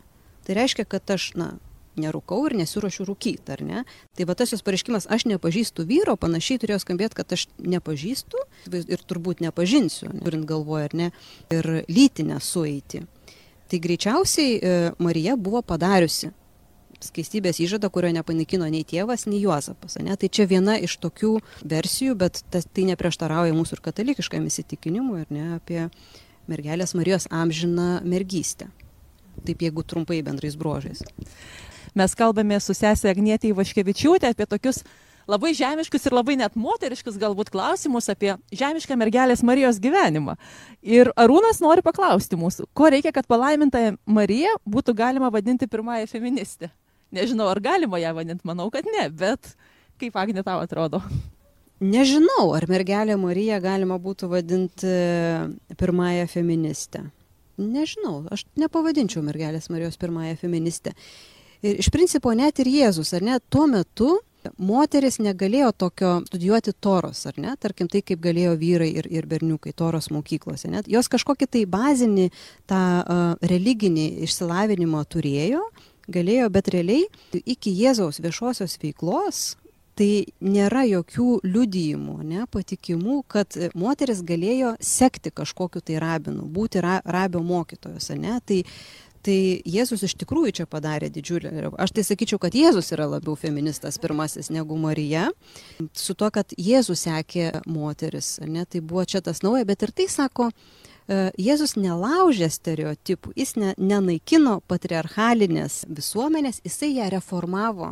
tai 0.47 0.59
reiškia, 0.61 0.87
kad 0.91 1.15
aš, 1.15 1.33
na, 1.39 1.55
nerūkau 2.01 2.41
ir 2.49 2.57
nesiuošiu 2.59 3.07
rūkyti, 3.07 3.53
ar 3.55 3.61
ne? 3.63 3.83
Tai 4.19 4.27
va 4.27 4.35
tas 4.39 4.51
jos 4.51 4.65
pareiškimas, 4.67 5.07
aš 5.15 5.29
nepažįstu 5.31 5.87
vyro, 5.87 6.17
panašiai 6.19 6.59
turėjo 6.63 6.81
skambėti, 6.83 7.19
kad 7.21 7.35
aš 7.37 7.47
nepažįstu 7.63 8.41
ir 8.83 9.05
turbūt 9.07 9.45
nepažinsiu, 9.45 10.11
turint 10.25 10.49
galvoje, 10.49 10.89
ar 10.91 10.97
ne, 10.99 11.11
ir 11.55 11.71
lytinę 11.87 12.41
sueiti. 12.43 13.05
Tai 13.71 13.81
greičiausiai 13.81 14.57
e, 14.59 14.73
Marija 15.03 15.39
buvo 15.41 15.63
padariusi 15.65 16.33
skaistybės 17.07 17.61
įžadą, 17.65 17.91
kurio 17.93 18.11
nepanaikino 18.17 18.69
nei 18.73 18.85
tėvas, 18.89 19.27
nei 19.31 19.43
Juozapas. 19.43 19.99
Ne? 20.03 20.17
Tai 20.21 20.31
čia 20.33 20.49
viena 20.51 20.77
iš 20.81 20.97
tokių 21.03 21.37
versijų, 21.71 22.17
bet 22.21 22.43
tas, 22.53 22.67
tai 22.67 22.87
neprieštarauja 22.91 23.55
mūsų 23.57 23.79
ir 23.79 23.85
katalikiškam 23.89 24.49
įsitikinimui, 24.51 25.25
ar 25.25 25.35
ne, 25.35 25.47
apie 25.59 25.87
mergelės 26.51 26.95
Marijos 26.99 27.29
amžiną 27.31 28.03
mergystę. 28.05 28.69
Taip 29.45 29.65
jeigu 29.65 29.83
trumpai 29.83 30.23
bendrais 30.25 30.57
brožais. 30.57 31.03
Mes 31.95 32.15
kalbame 32.19 32.59
su 32.61 32.75
sesė 32.75 33.11
Agnietė 33.13 33.53
Ivaškevičiūtė 33.53 34.33
apie 34.35 34.47
tokius 34.51 34.83
labai 35.31 35.53
žemiškus 35.57 36.07
ir 36.09 36.17
labai 36.17 36.37
net 36.41 36.57
moteriškus 36.59 37.19
galbūt 37.21 37.51
klausimus 37.55 38.11
apie 38.13 38.35
žemišką 38.55 38.97
mergelės 39.01 39.45
Marijos 39.47 39.81
gyvenimą. 39.83 40.37
Ir 40.83 41.13
Arūnas 41.17 41.63
nori 41.65 41.85
paklausti 41.87 42.39
mūsų, 42.41 42.69
ko 42.77 42.91
reikia, 42.93 43.15
kad 43.15 43.29
palaimintąją 43.31 43.97
Mariją 44.07 44.57
būtų 44.69 44.97
galima 44.97 45.31
vadinti 45.35 45.71
pirmąją 45.71 46.11
feministę. 46.11 46.71
Nežinau, 47.15 47.49
ar 47.53 47.61
galima 47.63 48.01
ją 48.03 48.15
vadinti, 48.17 48.47
manau, 48.49 48.71
kad 48.75 48.87
ne, 48.89 49.07
bet 49.15 49.55
kaip 50.03 50.17
Agnė 50.19 50.43
tau 50.47 50.61
atrodo? 50.63 51.01
Nežinau, 51.85 52.49
ar 52.57 52.67
mergelė 52.71 53.17
Marija 53.21 53.59
galima 53.63 53.99
būtų 54.01 54.31
vadinti 54.31 54.91
pirmąją 55.81 56.27
feministę. 56.31 57.05
Nežinau, 57.59 58.25
aš 58.35 58.47
nepavadinčiau 58.59 59.23
mergelės 59.27 59.71
Marijos 59.71 59.99
pirmąją 60.01 60.37
feministę. 60.41 60.95
Ir 61.65 61.79
iš 61.81 61.91
principo 61.95 62.33
net 62.35 62.59
ir 62.63 62.71
Jėzus, 62.71 63.13
ar 63.17 63.25
ne, 63.25 63.39
tuo 63.49 63.67
metu 63.71 64.17
moteris 64.61 65.17
negalėjo 65.23 65.71
tokio 65.79 66.11
studijuoti 66.29 66.75
toros, 66.83 67.23
ar 67.31 67.39
ne, 67.41 67.55
tarkim 67.61 67.89
tai, 67.89 68.03
kaip 68.05 68.21
galėjo 68.23 68.55
vyrai 68.61 68.91
ir, 69.01 69.09
ir 69.09 69.29
berniukai 69.31 69.73
toros 69.77 70.11
mokyklose. 70.13 70.69
Net 70.73 70.91
jos 70.91 71.09
kažkokį 71.13 71.49
tai 71.57 71.65
bazinį 71.71 72.29
tą 72.71 72.83
uh, 73.01 73.25
religinį 73.41 74.09
išsilavinimą 74.27 75.05
turėjo, 75.09 75.65
galėjo, 76.09 76.49
bet 76.53 76.71
realiai 76.75 77.07
iki 77.45 77.73
Jėzaus 77.75 78.21
viešosios 78.23 78.79
veiklos 78.83 79.55
tai 79.99 80.27
nėra 80.43 80.85
jokių 80.89 81.39
liudijimų, 81.47 82.19
ne, 82.27 82.45
patikimų, 82.51 83.21
kad 83.31 83.57
moteris 83.79 84.25
galėjo 84.27 84.75
sekti 84.83 85.31
kažkokiu 85.35 85.83
tai 85.85 86.01
rabinu, 86.03 86.47
būti 86.51 86.83
ra, 86.83 86.99
rabio 87.05 87.45
mokytojos, 87.47 88.11
ne. 88.19 88.35
Tai, 88.43 88.61
tai 89.25 89.37
Jėzus 89.63 90.03
iš 90.09 90.17
tikrųjų 90.21 90.57
čia 90.59 90.67
padarė 90.71 91.13
didžiulį. 91.15 91.71
Aš 91.81 91.95
tai 91.97 92.05
sakyčiau, 92.07 92.41
kad 92.43 92.57
Jėzus 92.59 92.91
yra 92.97 93.07
labiau 93.09 93.39
feministas 93.39 94.01
pirmasis 94.03 94.51
negu 94.51 94.77
Marija. 94.83 95.29
Su 95.95 96.19
to, 96.19 96.31
kad 96.35 96.57
Jėzus 96.59 97.07
sekė 97.07 97.53
moteris, 97.71 98.41
ne, 98.43 98.67
tai 98.67 98.83
buvo 98.83 99.07
čia 99.07 99.23
tas 99.25 99.45
nauja, 99.47 99.63
bet 99.69 99.87
ir 99.87 99.95
tai 99.95 100.11
sako, 100.11 100.51
e, 100.51 100.85
Jėzus 101.05 101.75
nelaužė 101.77 102.49
stereotipų, 102.49 103.35
jis 103.37 103.55
ne, 103.61 103.75
nenaikino 103.77 104.63
patriarchalinės 104.71 105.83
visuomenės, 105.93 106.63
jisai 106.65 106.95
ją 106.95 107.11
reformavo 107.13 107.91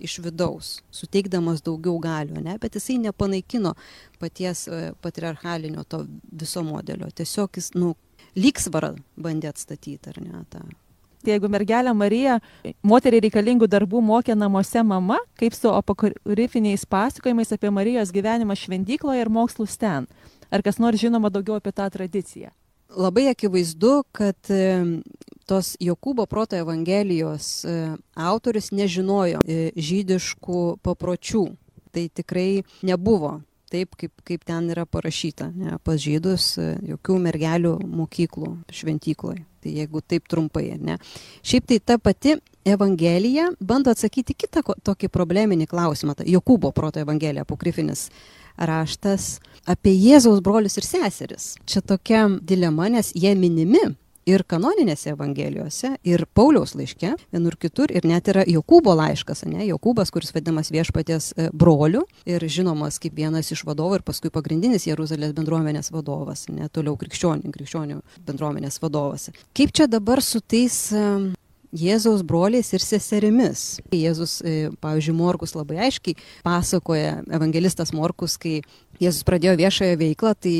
iš 0.00 0.18
vidaus, 0.24 0.74
suteikdamas 0.92 1.62
daugiau 1.64 1.96
galių, 2.02 2.40
ne? 2.44 2.58
bet 2.60 2.76
jisai 2.76 2.98
nepanaikino 3.00 3.74
paties 4.20 4.66
e, 4.68 4.92
patriarchalinio 5.00 5.84
to 5.88 6.04
viso 6.32 6.62
modelio. 6.64 7.08
Tiesiog 7.08 7.56
jis, 7.60 7.72
nu, 7.76 7.94
lygsvarą 8.36 8.94
bandė 9.20 9.52
atstatyti, 9.52 10.12
ar 10.12 10.20
ne? 10.24 10.44
tą. 10.52 10.64
Tai 11.20 11.34
jeigu 11.34 11.50
mergelė 11.52 11.92
Marija 11.92 12.38
moteriai 12.80 13.26
reikalingų 13.26 13.68
darbų 13.68 14.00
mokė 14.04 14.36
namuose 14.36 14.80
mama, 14.84 15.18
kaip 15.40 15.56
su 15.56 15.68
apokrifiniais 15.68 16.86
pasakojimais 16.88 17.52
apie 17.56 17.72
Marijos 17.72 18.12
gyvenimą 18.14 18.56
šventykloje 18.56 19.26
ir 19.26 19.32
mokslus 19.32 19.76
ten. 19.80 20.08
Ar 20.50 20.62
kas 20.66 20.80
nors 20.82 21.00
žinoma 21.00 21.30
daugiau 21.30 21.60
apie 21.60 21.72
tą 21.72 21.86
tradiciją? 21.90 22.50
Labai 22.90 23.28
akivaizdu, 23.30 24.00
kad 24.10 24.50
tos 25.50 25.74
Jokūbo 25.82 26.26
proto 26.30 26.56
Evangelijos 26.56 27.64
e, 27.64 27.76
autorius 28.14 28.70
nežinojo 28.70 29.42
e, 29.42 29.70
žydiškų 29.74 30.64
papročių. 30.86 31.44
Tai 31.90 32.04
tikrai 32.14 32.62
nebuvo 32.86 33.40
taip, 33.70 33.96
kaip, 33.98 34.12
kaip 34.26 34.44
ten 34.46 34.68
yra 34.70 34.84
parašyta. 34.86 35.48
Ne, 35.50 35.78
pas 35.82 35.98
žydus 35.98 36.52
e, 36.58 36.68
jokių 36.92 37.18
mergelių 37.26 37.74
mokyklų 37.82 38.52
šventykloje. 38.80 39.42
Tai 39.60 39.72
jeigu 39.76 40.00
taip 40.06 40.30
trumpai, 40.30 40.70
ne. 40.80 40.96
Šiaip 41.44 41.66
tai 41.68 41.80
ta 41.84 41.98
pati 41.98 42.38
Evangelija 42.64 43.50
bando 43.60 43.92
atsakyti 43.92 44.36
kitą 44.38 44.62
tokį 44.86 45.10
probleminį 45.12 45.66
klausimą. 45.68 46.14
Ta 46.16 46.24
Jokūbo 46.28 46.70
proto 46.76 47.02
Evangelija, 47.02 47.42
apokrifinis 47.44 48.06
raštas 48.58 49.38
apie 49.68 49.94
Jėzaus 49.94 50.42
brolius 50.44 50.78
ir 50.80 50.86
seseris. 50.86 51.54
Čia 51.68 51.82
tokia 51.84 52.26
dilema, 52.42 52.88
nes 52.90 53.12
jie 53.14 53.34
minimi 53.38 53.82
ir 54.28 54.44
kanoninėse 54.48 55.12
evangelijose, 55.14 55.94
ir 56.06 56.24
Pauliaus 56.36 56.74
laiške, 56.78 57.14
vienur 57.32 57.56
kitur, 57.60 57.92
ir 57.92 58.06
net 58.08 58.28
yra 58.30 58.44
Jokūbo 58.48 58.92
laiškas, 58.98 59.44
ne, 59.48 59.64
Jokūbas, 59.70 60.12
kuris 60.12 60.34
vadinamas 60.34 60.70
viešpaties 60.72 61.30
e, 61.34 61.48
broliu 61.56 62.04
ir 62.28 62.44
žinomas 62.44 63.00
kaip 63.02 63.16
vienas 63.16 63.50
iš 63.54 63.64
vadovų 63.68 64.00
ir 64.00 64.06
paskui 64.06 64.32
pagrindinis 64.34 64.86
Jeruzalės 64.88 65.34
bendruomenės 65.36 65.92
vadovas, 65.94 66.46
ne, 66.52 66.68
toliau 66.72 66.96
krikščionių, 67.00 67.52
krikščionių 67.54 68.00
bendruomenės 68.28 68.80
vadovas. 68.82 69.30
Kaip 69.56 69.74
čia 69.76 69.88
dabar 69.90 70.22
su 70.24 70.42
tais 70.44 70.78
e, 70.92 71.06
Jėzaus 71.70 72.22
broliais 72.26 72.72
ir 72.74 72.82
seserimis. 72.82 73.80
Jėzus, 73.94 74.40
e, 74.42 74.70
pavyzdžiui, 74.82 75.16
Morkus 75.16 75.54
labai 75.54 75.78
aiškiai 75.86 76.16
pasakoja, 76.46 77.20
evangelistas 77.30 77.94
Morkus, 77.94 78.36
kai 78.40 78.60
Jėzus 79.00 79.26
pradėjo 79.26 79.54
viešąją 79.60 80.00
veiklą, 80.00 80.34
tai 80.34 80.56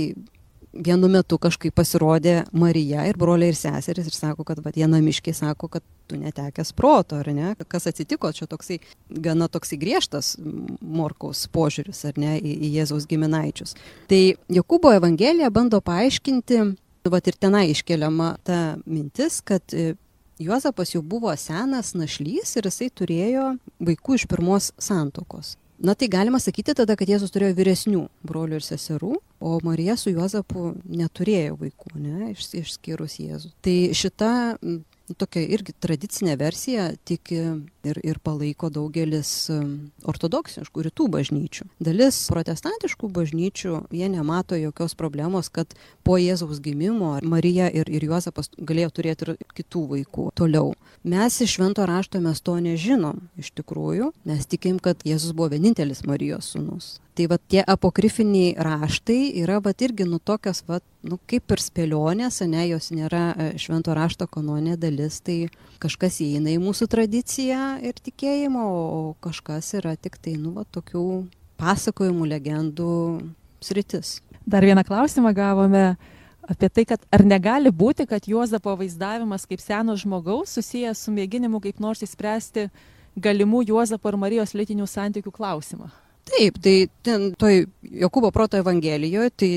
vienu 0.71 1.09
metu 1.11 1.39
kažkaip 1.41 1.75
pasirodė 1.75 2.45
Marija 2.55 3.05
ir 3.09 3.19
broliai 3.19 3.51
ir 3.51 3.59
seseris 3.59 4.07
ir 4.07 4.15
sako, 4.15 4.45
kad 4.47 4.61
va, 4.63 4.71
jie 4.75 4.87
namiškiai 4.87 5.35
sako, 5.35 5.69
kad 5.69 5.85
tu 6.07 6.19
netekęs 6.19 6.73
proto, 6.79 7.19
ar 7.21 7.31
ne? 7.35 7.55
Kas 7.69 7.89
atsitiko, 7.91 8.31
čia 8.35 8.47
toksai 8.51 8.79
gana 9.11 9.49
toksai 9.51 9.79
griežtas 9.81 10.37
Morkaus 10.81 11.47
požiūris, 11.53 12.05
ar 12.09 12.21
ne, 12.21 12.37
į, 12.39 12.55
į 12.55 12.71
Jėzaus 12.79 13.09
giminaičius. 13.11 13.75
Tai 14.11 14.21
Jokūbo 14.53 14.95
Evangelija 14.95 15.51
bando 15.55 15.83
paaiškinti, 15.83 16.63
va 17.11 17.23
ir 17.25 17.41
tenai 17.41 17.67
iškeliama 17.73 18.35
ta 18.47 18.61
mintis, 18.87 19.41
kad 19.43 19.75
e, 19.75 19.95
Juozapas 20.41 20.95
jau 20.95 21.03
buvo 21.05 21.33
senas 21.37 21.93
našlys 21.93 22.55
ir 22.57 22.69
jisai 22.71 22.89
turėjo 22.89 23.49
vaikų 23.85 24.17
iš 24.17 24.25
pirmos 24.31 24.71
santokos. 24.81 25.59
Na 25.81 25.95
tai 25.97 26.11
galima 26.13 26.37
sakyti 26.41 26.75
tada, 26.77 26.93
kad 26.97 27.09
Jėzus 27.09 27.33
turėjo 27.33 27.57
vyresnių 27.57 28.03
brolių 28.25 28.59
ir 28.59 28.65
seserų, 28.65 29.15
o 29.41 29.53
Marija 29.65 29.97
su 30.01 30.13
Juozapu 30.13 30.75
neturėjo 30.85 31.57
vaikų, 31.61 31.93
ne, 31.97 32.33
išskyrus 32.33 33.17
Jėzų. 33.21 33.53
Tai 33.65 33.77
šita 33.97 34.33
tokia 35.21 35.45
irgi 35.57 35.75
tradicinė 35.81 36.37
versija 36.41 36.91
tiki 37.09 37.41
ir, 37.87 38.01
ir 38.05 38.21
palaiko 38.23 38.71
daugelis 38.73 39.31
um, 39.53 39.91
ortodoksiškų 40.09 40.85
rytų 40.89 41.09
bažnyčių. 41.17 41.67
Dalis 41.83 42.23
protestantiškų 42.33 43.11
bažnyčių 43.17 43.75
jie 43.95 44.11
nemato 44.13 44.59
jokios 44.59 44.97
problemos, 44.99 45.51
kad 45.53 45.75
po 46.07 46.19
Jėzaus 46.21 46.63
gimimo 46.65 47.17
Marija 47.23 47.71
ir, 47.73 47.91
ir 47.91 48.09
Juozapas 48.09 48.53
galėjo 48.59 48.95
turėti 49.01 49.29
ir 49.29 49.37
kitų 49.57 49.87
vaikų 49.95 50.31
toliau. 50.39 50.75
Mes 51.05 51.41
iš 51.41 51.57
švento 51.57 51.87
rašto 51.89 52.21
mes 52.21 52.43
to 52.45 52.59
nežinom 52.61 53.23
iš 53.41 53.53
tikrųjų, 53.57 54.13
mes 54.29 54.49
tikim, 54.51 54.81
kad 54.83 55.01
Jėzus 55.07 55.33
buvo 55.37 55.55
vienintelis 55.55 56.05
Marijos 56.09 56.53
sūnus. 56.55 56.99
Tai 57.21 57.27
va 57.27 57.37
tie 57.53 57.61
apokrifiniai 57.67 58.55
raštai 58.57 59.43
yra 59.43 59.59
va 59.61 59.73
irgi 59.77 60.07
nu 60.09 60.21
tokios, 60.23 60.63
va, 60.69 60.79
nu 61.03 61.19
kaip 61.29 61.53
ir 61.53 61.61
spėlionės, 61.61 62.39
ne, 62.49 62.63
jos 62.71 62.93
nėra 62.95 63.25
e, 63.35 63.49
švento 63.61 63.93
rašto 63.97 64.29
kanonė 64.31 64.79
dalis, 64.81 65.19
tai 65.21 65.51
kažkas 65.83 66.21
įeina 66.25 66.55
į 66.55 66.61
mūsų 66.63 66.87
tradiciją 66.93 67.65
ir 67.85 67.99
tikėjimą, 67.99 68.65
o 68.65 69.01
kažkas 69.25 69.75
yra 69.79 69.95
tik 69.97 70.19
tai, 70.23 70.37
nu, 70.41 70.55
va, 70.57 70.65
tokių 70.65 71.05
pasakojimų, 71.61 72.29
legendų 72.35 72.95
sritis. 73.65 74.19
Dar 74.49 74.65
vieną 74.65 74.85
klausimą 74.89 75.33
gavome 75.37 75.85
apie 76.51 76.69
tai, 76.73 76.85
kad 76.89 77.03
ar 77.15 77.25
negali 77.25 77.71
būti, 77.71 78.07
kad 78.11 78.27
Juozapo 78.27 78.75
vaizdavimas 78.81 79.47
kaip 79.47 79.63
seno 79.63 79.97
žmogaus 80.01 80.57
susijęs 80.57 81.05
su 81.05 81.15
mėginimu 81.15 81.61
kaip 81.63 81.81
nors 81.83 82.03
įspręsti 82.07 82.69
galimų 83.21 83.67
Juozapo 83.71 84.11
ir 84.11 84.19
Marijos 84.19 84.55
lytinių 84.57 84.89
santykių 84.91 85.33
klausimą. 85.35 85.91
Taip, 86.31 86.59
tai 86.63 86.75
ten 87.03 87.31
toj 87.39 87.65
Jokūbo 88.03 88.31
proto 88.35 88.59
Evangelijoje, 88.61 89.33
tai 89.35 89.51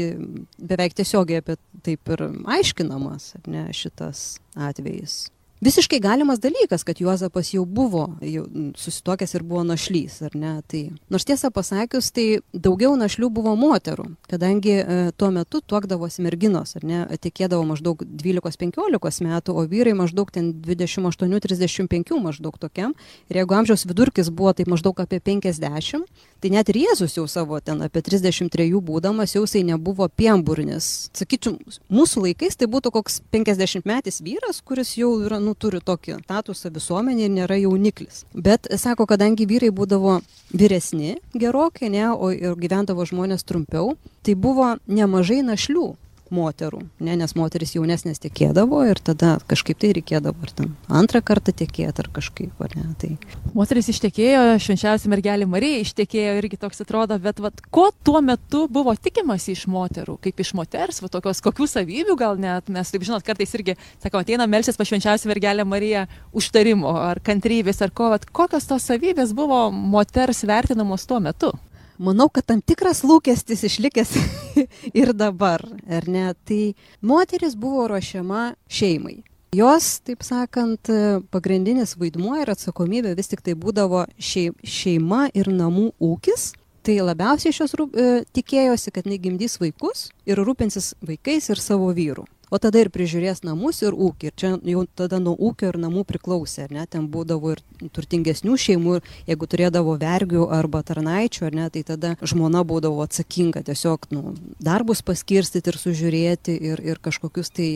beveik 0.58 0.96
tiesiogiai 0.98 1.42
apie 1.44 1.58
taip 1.86 2.14
ir 2.16 2.26
aiškinamas 2.56 3.34
ne, 3.46 3.68
šitas 3.76 4.38
atvejis 4.56 5.33
visiškai 5.64 6.00
galimas 6.04 6.42
dalykas, 6.44 6.84
kad 6.84 7.00
Juozapas 7.02 7.54
jau 7.54 7.66
buvo 7.66 8.08
jau 8.22 8.46
susitokęs 8.78 9.36
ir 9.36 9.44
buvo 9.44 9.64
našlys, 9.68 10.20
ar 10.28 10.36
ne? 10.36 10.54
Tai, 10.68 10.82
nors 11.14 11.26
tiesą 11.28 11.52
pasakius, 11.54 12.12
tai 12.16 12.26
daugiau 12.54 12.96
našlių 13.00 13.30
buvo 13.34 13.56
moterų, 13.60 14.08
kadangi 14.30 14.76
e, 14.80 14.98
tuo 15.18 15.30
metu 15.36 15.62
tuokdavosi 15.62 16.24
merginos, 16.26 16.76
ar 16.80 16.88
ne, 16.88 17.02
tikėdavo 17.24 17.66
maždaug 17.68 18.04
12-15 18.04 19.28
metų, 19.28 19.56
o 19.56 19.66
vyrai 19.70 19.96
maždaug 19.98 20.32
ten 20.34 20.52
28-35 20.66 22.20
maždaug 22.24 22.58
tokiam. 22.62 22.96
Ir 23.32 23.42
jeigu 23.42 23.58
amžiaus 23.58 23.86
vidurkis 23.90 24.32
buvo 24.34 24.54
tai 24.58 24.68
maždaug 24.70 25.00
apie 25.04 25.22
50, 25.24 26.08
tai 26.44 26.54
net 26.54 26.70
ir 26.72 26.82
Jėzus 26.84 27.18
jau 27.18 27.28
savo 27.30 27.60
ten 27.64 27.82
apie 27.86 28.04
33 28.04 28.70
būdamas 28.84 29.36
jau 29.36 29.46
jisai 29.46 29.64
nebuvo 29.68 30.10
piemburnis. 30.10 31.10
Sakyčiau, 31.16 31.56
mūsų 31.94 32.28
laikais 32.28 32.58
tai 32.60 32.68
būtų 32.72 32.94
koks 32.96 33.22
50 33.34 33.88
metis 33.90 34.20
vyras, 34.24 34.62
kuris 34.66 34.96
jau 35.00 35.14
yra, 35.24 35.40
nu, 35.44 35.53
turi 35.54 35.82
tokį 35.84 36.20
statusą 36.24 36.72
visuomenė 36.74 37.28
ir 37.28 37.34
nėra 37.34 37.58
jauniklis. 37.62 38.24
Bet 38.34 38.70
sako, 38.82 39.08
kadangi 39.10 39.48
vyrai 39.50 39.72
būdavo 39.76 40.20
vyresni 40.54 41.18
gerokai, 41.34 41.90
ne, 41.94 42.10
o 42.12 42.32
ir 42.34 42.56
gyvendavo 42.60 43.06
žmonės 43.10 43.46
trumpiau, 43.48 43.96
tai 44.24 44.36
buvo 44.36 44.76
nemažai 44.88 45.42
našlių 45.46 45.94
moterų, 46.34 46.82
ne, 47.04 47.16
nes 47.20 47.34
moteris 47.38 47.74
jaunesnės 47.76 48.22
tekėdavo 48.24 48.84
ir 48.90 49.00
tada 49.04 49.36
kažkaip 49.50 49.80
tai 49.82 49.92
reikėdavo 49.98 50.46
ar 50.46 50.54
ten 50.56 50.72
antrą 50.88 51.22
kartą 51.26 51.54
tekėti 51.56 52.04
ar 52.04 52.10
kažkaip, 52.14 52.54
ar 52.64 52.76
ne. 52.78 52.86
Tai... 53.02 53.10
Moteris 53.58 53.90
ištekėjo, 53.94 54.44
švenčiausia 54.64 55.12
mergelė 55.12 55.48
Marija 55.50 55.82
ištekėjo 55.84 56.38
irgi 56.40 56.60
toks 56.62 56.84
atrodo, 56.86 57.18
bet 57.22 57.42
vat, 57.44 57.60
ko 57.74 57.90
tuo 58.06 58.22
metu 58.26 58.66
buvo 58.72 58.96
tikimasi 58.96 59.54
iš 59.58 59.66
moterų, 59.72 60.18
kaip 60.24 60.40
iš 60.44 60.54
moters, 60.58 61.02
va, 61.04 61.12
tokios 61.14 61.44
kokių 61.44 61.68
savybių 61.76 62.18
gal 62.20 62.40
net 62.42 62.72
mes, 62.74 62.94
taip 62.94 63.06
žinot, 63.06 63.26
kartais 63.28 63.54
irgi, 63.58 63.78
sakau, 64.04 64.24
ateina 64.24 64.48
melsis 64.50 64.80
pa 64.80 64.88
švenčiausia 64.88 65.30
mergelė 65.32 65.68
Marija 65.68 66.08
užtarimo 66.36 66.96
ar 67.02 67.22
kantrybės 67.24 67.84
ar 67.86 67.94
ko, 67.96 68.14
vat, 68.14 68.30
kokios 68.32 68.70
tos 68.70 68.88
savybės 68.90 69.36
buvo 69.38 69.66
moters 69.74 70.46
vertinamos 70.48 71.08
tuo 71.10 71.22
metu 71.24 71.54
manau, 71.98 72.30
kad 72.30 72.48
tam 72.50 72.62
tikras 72.62 73.04
lūkestis 73.06 73.66
išlikęs 73.68 74.16
ir 75.02 75.14
dabar, 75.18 75.64
ar 75.90 76.08
ne? 76.10 76.32
Tai 76.46 76.64
moteris 77.02 77.56
buvo 77.60 77.88
ruošiama 77.92 78.54
šeimai. 78.68 79.22
Jos, 79.54 80.00
taip 80.02 80.24
sakant, 80.26 80.90
pagrindinis 81.30 81.94
vaidmuo 82.02 82.40
ir 82.42 82.50
atsakomybė 82.50 83.14
vis 83.18 83.30
tik 83.30 83.44
tai 83.46 83.54
būdavo 83.54 84.08
šeima 84.18 85.28
ir 85.38 85.52
namų 85.54 85.92
ūkis. 86.02 86.54
Tai 86.84 86.96
labiausiai 87.00 87.56
šios 87.56 87.78
rūp, 87.80 87.94
e, 87.96 88.24
tikėjosi, 88.36 88.92
kad 88.92 89.06
negimdys 89.08 89.56
vaikus 89.62 90.10
ir 90.28 90.42
rūpinsis 90.42 90.96
vaikais 91.06 91.48
ir 91.54 91.62
savo 91.64 91.94
vyrų 91.96 92.26
o 92.54 92.60
tada 92.62 92.84
ir 92.84 92.92
prižiūrės 92.94 93.42
namus 93.48 93.82
ir 93.82 93.96
ūkį. 93.98 94.30
Ir 94.30 94.36
čia 94.38 94.52
jau 94.70 94.84
tada 95.02 95.18
nuo 95.24 95.34
ūkio 95.34 95.72
ir 95.72 95.80
namų 95.82 96.06
priklausė, 96.10 96.68
ar 96.68 96.76
ne, 96.76 96.86
ten 96.90 97.08
būdavo 97.10 97.56
ir 97.56 97.64
turtingesnių 97.96 98.58
šeimų, 98.66 99.00
jeigu 99.30 99.50
turėdavo 99.50 99.98
vergių 100.02 100.46
arba 100.54 100.84
tarnaičių, 100.86 101.48
ar 101.50 101.58
ne, 101.58 101.68
tai 101.74 101.84
tada 101.88 102.14
žmona 102.22 102.62
būdavo 102.68 103.02
atsakinga 103.08 103.66
tiesiog 103.66 104.08
nu, 104.14 104.36
darbus 104.62 105.02
paskirstyti 105.06 105.74
ir 105.74 105.82
sužiūrėti 105.82 106.58
ir, 106.72 106.84
ir 106.94 107.02
kažkokius 107.04 107.54
tai 107.58 107.70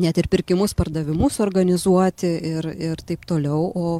net 0.00 0.18
ir 0.18 0.28
pirkimus, 0.30 0.74
pardavimus 0.74 1.38
organizuoti 1.44 2.30
ir, 2.54 2.70
ir 2.74 3.02
taip 3.06 3.26
toliau. 3.28 3.70
O, 3.70 3.98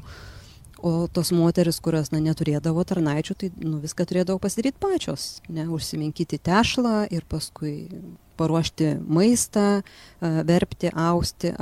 o 0.85 1.07
tos 1.09 1.31
moteris, 1.33 1.81
kurios 1.81 2.11
na, 2.13 2.21
neturėdavo 2.21 2.85
tarnaičių, 2.85 3.37
tai 3.41 3.49
nu, 3.57 3.79
viską 3.81 4.05
turėdavo 4.11 4.41
pasidaryti 4.43 4.81
pačios, 4.83 5.41
ne, 5.49 5.65
užsiminkyti 5.73 6.39
tešlą 6.45 7.07
ir 7.15 7.25
paskui 7.31 7.89
paruošti 8.37 8.91
maistą, 9.01 9.83
verpti, 10.21 10.91
austi, 10.93 11.55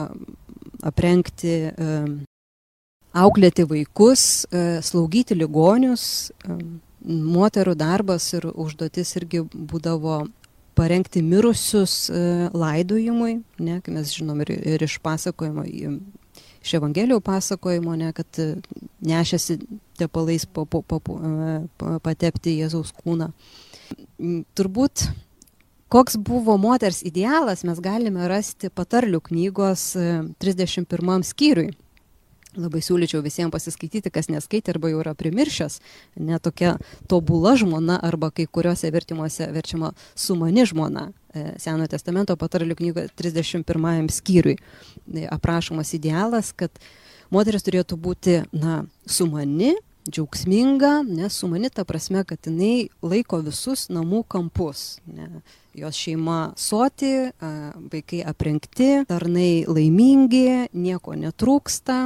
aprengti, 0.82 1.54
auklėti 3.12 3.66
vaikus, 3.68 4.46
slaugyti 4.88 5.36
ligonius. 5.38 6.32
Moterų 7.02 7.74
darbas 7.74 8.28
ir 8.32 8.46
užduotis 8.50 9.16
irgi 9.18 9.42
būdavo 9.52 10.22
parengti 10.78 11.20
mirusius 11.22 12.06
laidojimui, 12.54 13.40
ne, 13.60 13.78
kai 13.84 13.94
mes 13.94 14.14
žinom 14.16 14.40
ir, 14.44 14.54
ir 14.74 14.86
iš 14.86 14.98
pasakojimo 15.04 15.66
iš 16.62 16.76
Evangelijų 16.78 17.20
pasakojimo, 17.24 17.96
ne, 17.98 18.12
kad 18.16 18.40
e, 18.42 18.54
nešėsi 19.06 19.58
tepalais 20.00 20.46
po, 20.46 20.64
po, 20.66 20.82
po, 20.82 21.00
po, 21.02 21.18
patepti 22.04 22.56
Jėzaus 22.60 22.94
kūną. 23.02 23.32
Mm, 24.18 24.42
turbūt 24.56 25.08
koks 25.92 26.16
buvo 26.16 26.56
moters 26.56 27.02
idealas 27.04 27.66
mes 27.68 27.80
galime 27.84 28.28
rasti 28.30 28.70
patarlių 28.72 29.20
knygos 29.28 29.90
31 30.40 30.86
e, 30.88 31.22
skyriui 31.28 31.72
labai 32.56 32.82
siūlyčiau 32.84 33.22
visiems 33.24 33.52
pasiskaityti, 33.54 34.10
kas 34.12 34.28
neskaitė 34.32 34.74
arba 34.74 34.90
jau 34.92 35.00
yra 35.02 35.14
primiršęs, 35.18 35.78
netokia 36.20 36.76
tobula 37.10 37.54
žmona 37.60 37.98
arba 38.02 38.32
kai 38.34 38.46
kuriuose 38.46 38.90
vertimuose 38.92 39.48
verčiama 39.54 39.92
sumani 40.14 40.66
žmona. 40.68 41.08
E, 41.32 41.54
Senojo 41.62 41.88
testamento 41.94 42.36
patarlių 42.36 42.76
knygoje 42.76 43.12
31 43.18 44.10
skyriui 44.12 44.58
e, 44.58 45.24
aprašomas 45.32 45.94
idealas, 45.96 46.52
kad 46.52 46.76
moteris 47.32 47.64
turėtų 47.64 47.96
būti, 47.96 48.36
na, 48.52 48.82
sumani, 49.08 49.72
džiaugsminga, 50.10 51.02
nes 51.06 51.34
sumani 51.38 51.70
ta 51.72 51.86
prasme, 51.88 52.24
kad 52.28 52.48
jinai 52.48 52.90
laiko 53.02 53.40
visus 53.44 53.88
namų 53.92 54.24
kampus. 54.28 54.98
Ne. 55.06 55.42
Jos 55.78 55.96
šeima 55.96 56.52
soti, 56.60 57.14
vaikai 57.92 58.22
aprengti, 58.28 58.90
tarnai 59.08 59.64
laimingi, 59.64 60.68
nieko 60.76 61.16
netrūksta, 61.16 61.98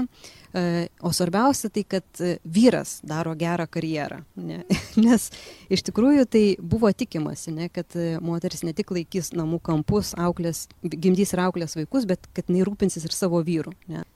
E, 0.56 0.88
o 1.00 1.12
svarbiausia 1.12 1.68
tai, 1.68 1.82
kad 1.84 2.20
vyras 2.44 3.00
daro 3.04 3.34
gerą 3.36 3.66
karjerą. 3.68 4.22
Ne? 4.40 4.62
Nes 5.04 5.28
iš 5.68 5.82
tikrųjų 5.84 6.24
tai 6.32 6.44
buvo 6.62 6.88
tikimasi, 6.96 7.52
ne, 7.52 7.68
kad 7.68 7.92
moteris 8.24 8.64
ne 8.64 8.72
tik 8.76 8.94
laikys 8.94 9.34
namų 9.36 9.60
kampus, 9.66 10.14
auklės, 10.16 10.64
gimdys 10.80 11.34
ir 11.34 11.42
auklės 11.44 11.76
vaikus, 11.76 12.08
bet 12.08 12.24
kad 12.32 12.48
jinai 12.48 12.64
rūpinsis 12.64 13.04
ir 13.04 13.12
savo 13.12 13.42
vyrų. 13.44 13.74
Ne? 13.92 14.06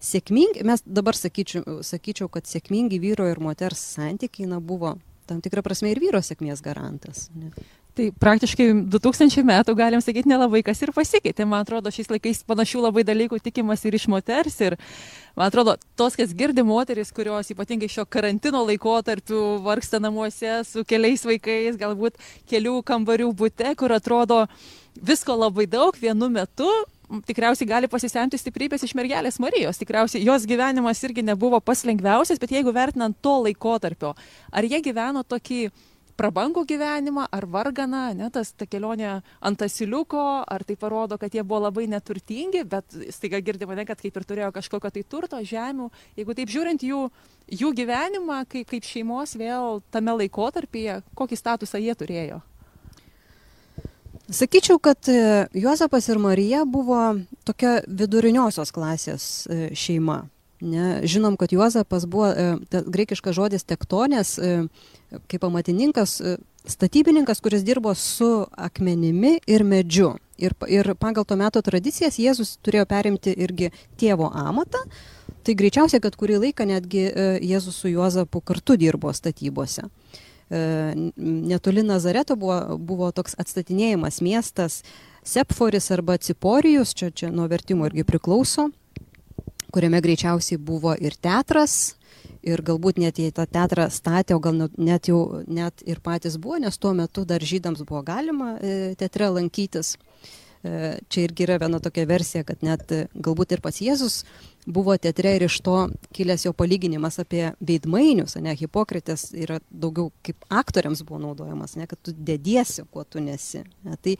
Sėkmingi, 0.00 0.64
mes 0.64 0.80
dabar 0.86 1.18
sakyčiau, 1.18 1.82
sakyčiau, 1.84 2.30
kad 2.32 2.48
sėkmingi 2.48 3.02
vyro 3.02 3.28
ir 3.28 3.42
moters 3.42 3.82
santykiai 3.98 4.48
na, 4.48 4.62
buvo 4.64 4.96
tam 5.28 5.44
tikrą 5.44 5.60
prasme 5.66 5.92
ir 5.92 6.00
vyro 6.00 6.22
sėkmės 6.24 6.64
garantas. 6.64 7.28
Ne? 7.36 7.52
Tai 8.00 8.06
praktiškai 8.16 8.70
2000 8.88 9.42
metų, 9.44 9.74
galim 9.76 10.00
sakyti, 10.00 10.30
nelabai 10.30 10.62
kas 10.64 10.78
ir 10.80 10.88
pasikeitė. 10.96 11.44
Man 11.44 11.66
atrodo, 11.66 11.90
šiais 11.92 12.08
laikais 12.08 12.38
panašių 12.48 12.86
labai 12.86 13.02
dalykų 13.04 13.36
tikimas 13.44 13.82
ir 13.84 13.98
iš 13.98 14.06
moters. 14.08 14.54
Ir 14.64 14.78
man 15.36 15.50
atrodo, 15.50 15.74
tos, 16.00 16.16
kas 16.16 16.32
girdi 16.32 16.64
moteris, 16.64 17.10
kurios 17.12 17.52
ypatingai 17.52 17.90
šio 17.92 18.06
karantino 18.08 18.62
laikotarpiu 18.64 19.58
vargsta 19.66 20.00
namuose 20.00 20.62
su 20.64 20.86
keliais 20.88 21.26
vaikais, 21.28 21.76
galbūt 21.82 22.16
kelių 22.48 22.78
kambarių 22.88 23.34
būte, 23.36 23.74
kur 23.76 23.92
atrodo 23.92 24.46
visko 24.96 25.36
labai 25.36 25.68
daug 25.68 26.00
vienu 26.00 26.30
metu, 26.32 26.70
tikriausiai 27.28 27.68
gali 27.68 27.92
pasisemti 27.92 28.40
stiprybės 28.40 28.88
iš 28.88 28.96
mergelės 28.96 29.36
Marijos. 29.44 29.76
Tikriausiai 29.82 30.24
jos 30.24 30.48
gyvenimas 30.48 31.04
irgi 31.04 31.26
nebuvo 31.26 31.60
pats 31.60 31.84
lengviausias, 31.84 32.40
bet 32.40 32.56
jeigu 32.56 32.72
vertinant 32.72 33.20
to 33.20 33.36
laikotarpio, 33.44 34.16
ar 34.48 34.72
jie 34.72 34.80
gyveno 34.88 35.20
tokį 35.20 35.66
prabangų 36.20 36.66
gyvenimą 36.68 37.26
ar 37.32 37.46
varganą, 37.48 38.02
ne, 38.18 38.28
tas 38.34 38.52
ta 38.52 38.68
kelionė 38.68 39.14
ant 39.40 39.64
asiliuko, 39.64 40.26
ar 40.44 40.64
tai 40.68 40.76
parodo, 40.80 41.16
kad 41.20 41.32
jie 41.34 41.44
buvo 41.46 41.64
labai 41.66 41.86
neturtingi, 41.90 42.66
bet 42.68 42.98
staiga 43.14 43.40
girdime, 43.44 43.78
kad 43.88 44.00
kaip 44.02 44.20
ir 44.20 44.28
turėjo 44.28 44.52
kažkokio 44.58 44.92
tai 44.92 45.04
turto, 45.08 45.40
žemių. 45.40 45.88
Jeigu 46.20 46.36
taip 46.36 46.52
žiūrint 46.52 46.84
jų, 46.84 47.06
jų 47.62 47.72
gyvenimą, 47.80 48.44
kaip, 48.52 48.68
kaip 48.74 48.86
šeimos 48.86 49.34
vėl 49.40 49.80
tame 49.94 50.16
laikotarpyje, 50.20 51.00
kokį 51.16 51.40
statusą 51.40 51.80
jie 51.80 51.96
turėjo. 51.96 52.42
Sakyčiau, 54.30 54.78
kad 54.78 55.08
e, 55.10 55.46
Juozapas 55.58 56.06
ir 56.08 56.18
Marija 56.22 56.62
buvo 56.64 57.00
tokia 57.44 57.80
viduriniosios 57.86 58.70
klasės 58.70 59.24
e, 59.50 59.72
šeima. 59.74 60.22
Ne, 60.60 61.00
žinom, 61.08 61.34
kad 61.40 61.50
Juozapas 61.50 62.06
buvo, 62.06 62.28
e, 62.30 62.52
ta, 62.70 62.84
greikiškas 62.86 63.34
žodis 63.34 63.66
tektonės, 63.66 64.36
kaip 65.30 65.44
amatininkas, 65.44 66.20
e, 66.20 66.36
statybininkas, 66.68 67.40
kuris 67.40 67.64
dirbo 67.64 67.94
su 67.94 68.46
akmenimi 68.50 69.38
ir 69.46 69.64
medžiu. 69.64 70.14
Ir, 70.40 70.54
ir 70.68 70.94
pagal 70.96 71.26
to 71.28 71.36
meto 71.36 71.60
tradicijas 71.62 72.16
Jėzus 72.18 72.56
turėjo 72.64 72.86
perimti 72.88 73.34
irgi 73.36 73.70
tėvo 74.00 74.30
amatą. 74.32 74.80
Tai 75.44 75.54
greičiausiai, 75.56 76.00
kad 76.00 76.16
kurį 76.20 76.38
laiką 76.46 76.66
netgi 76.68 77.06
Jėzus 77.44 77.76
su 77.80 77.88
Juozapu 77.92 78.40
kartu 78.44 78.76
dirbo 78.80 79.12
statybose. 79.12 79.86
Netoli 80.50 81.84
Nazareto 81.86 82.36
buvo, 82.36 82.76
buvo 82.76 83.12
toks 83.12 83.36
atstatinėjimas 83.40 84.20
miestas 84.24 84.80
Sepforis 85.24 85.90
arba 85.92 86.16
Ciporijus, 86.18 86.92
čia, 86.96 87.10
čia 87.12 87.30
nuo 87.32 87.46
vertimo 87.48 87.88
irgi 87.88 88.04
priklauso 88.08 88.70
kuriame 89.70 90.00
greičiausiai 90.02 90.58
buvo 90.58 90.94
ir 90.98 91.14
teatras, 91.22 91.94
ir 92.46 92.62
galbūt 92.64 93.00
net 93.00 93.20
jei 93.20 93.32
tą 93.34 93.46
teatrą 93.48 93.88
statė, 93.92 94.36
o 94.36 94.42
gal 94.42 94.68
net 94.76 95.10
jau 95.10 95.42
net 95.48 95.84
ir 95.88 96.00
patys 96.04 96.38
buvo, 96.40 96.60
nes 96.62 96.78
tuo 96.78 96.92
metu 96.96 97.24
dar 97.28 97.42
žydams 97.42 97.84
buvo 97.86 98.02
galima 98.06 98.54
e, 98.58 98.94
teatre 99.00 99.30
lankytis. 99.36 99.96
E, 100.60 100.98
čia 101.08 101.24
irgi 101.24 101.46
yra 101.46 101.56
viena 101.60 101.78
tokia 101.80 102.04
versija, 102.08 102.44
kad 102.44 102.60
net 102.64 102.92
e, 102.92 103.04
galbūt 103.16 103.54
ir 103.56 103.62
pats 103.64 103.80
Jėzus 103.80 104.18
buvo 104.68 104.92
teatre 105.00 105.32
ir 105.38 105.46
iš 105.46 105.56
to 105.64 105.76
kilęs 106.16 106.44
jo 106.44 106.52
palyginimas 106.52 107.16
apie 107.22 107.46
veidmainius, 107.64 108.36
ne, 108.44 108.52
hipokritės 108.60 109.30
yra 109.32 109.56
daugiau 109.70 110.10
kaip 110.26 110.44
aktoriams 110.52 111.00
buvo 111.08 111.22
naudojamas, 111.22 111.78
ne, 111.80 111.88
kad 111.88 112.00
tu 112.04 112.12
dediesi, 112.12 112.84
kuo 112.92 113.06
tu 113.08 113.24
nesi. 113.24 113.64
Ne. 113.88 113.96
Tai, 114.04 114.18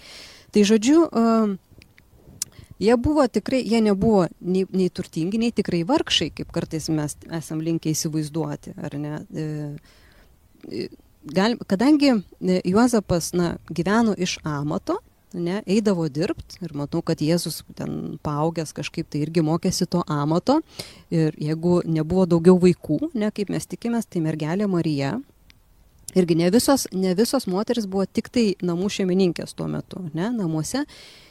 tai 0.57 0.65
žodžiu, 0.65 1.03
uh, 1.13 1.53
jie 2.81 2.97
buvo 2.97 3.27
tikrai, 3.29 3.61
jie 3.67 3.81
nebuvo 3.85 4.25
nei, 4.41 4.65
nei 4.73 4.89
turtingi, 4.91 5.41
nei 5.41 5.53
tikrai 5.55 5.83
vargšai, 5.89 6.31
kaip 6.41 6.51
kartais 6.55 6.89
mes 6.93 7.17
esam 7.41 7.63
linkę 7.65 7.93
įsivaizduoti, 7.93 8.75
ar 8.81 8.97
ne. 9.01 9.21
E, 9.31 9.47
e, 10.71 10.89
gal, 11.37 11.59
kadangi 11.71 12.15
e, 12.17 12.61
Juozapas 12.65 13.33
na, 13.37 13.55
gyveno 13.71 14.17
iš 14.17 14.39
amato, 14.45 14.99
ne, 15.33 15.61
eidavo 15.71 16.09
dirbti 16.11 16.59
ir 16.65 16.75
matau, 16.75 17.05
kad 17.07 17.21
Jėzus 17.23 17.61
ten 17.79 18.17
paaugęs 18.27 18.73
kažkaip 18.75 19.11
tai 19.13 19.23
irgi 19.27 19.45
mokėsi 19.47 19.87
to 19.87 20.03
amato 20.11 20.59
ir 21.15 21.37
jeigu 21.39 21.81
nebuvo 21.87 22.27
daugiau 22.27 22.59
vaikų, 22.59 23.13
ne, 23.15 23.31
kaip 23.35 23.53
mes 23.55 23.69
tikimės, 23.71 24.11
tai 24.11 24.25
mergelė 24.25 24.67
Marija 24.71 25.19
Irgi 26.15 26.35
ne 26.35 26.51
visos, 26.51 26.89
ne 26.93 27.15
visos 27.15 27.47
moteris 27.47 27.87
buvo 27.87 28.05
tik 28.07 28.31
tai 28.35 28.45
namų 28.67 28.89
šeimininkės 28.91 29.55
tuo 29.55 29.69
metu, 29.71 30.03
ne, 30.15 30.31
namuose. 30.35 30.83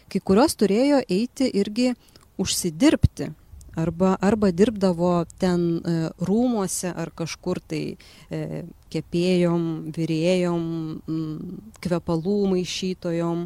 Kai 0.10 0.22
kurios 0.26 0.56
turėjo 0.58 1.04
eiti 1.06 1.50
irgi 1.60 1.94
užsidirbti 2.42 3.30
arba, 3.78 4.16
arba 4.22 4.52
dirbdavo 4.52 5.12
ten 5.40 5.66
e, 5.80 5.98
rūmuose 6.26 6.92
ar 6.94 7.12
kažkur 7.16 7.60
tai 7.62 7.84
e, 7.94 8.64
kepėjom, 8.94 9.66
vyrėjom, 9.96 10.64
m, 11.08 11.60
kvepalų 11.84 12.40
maišytojom, 12.56 13.46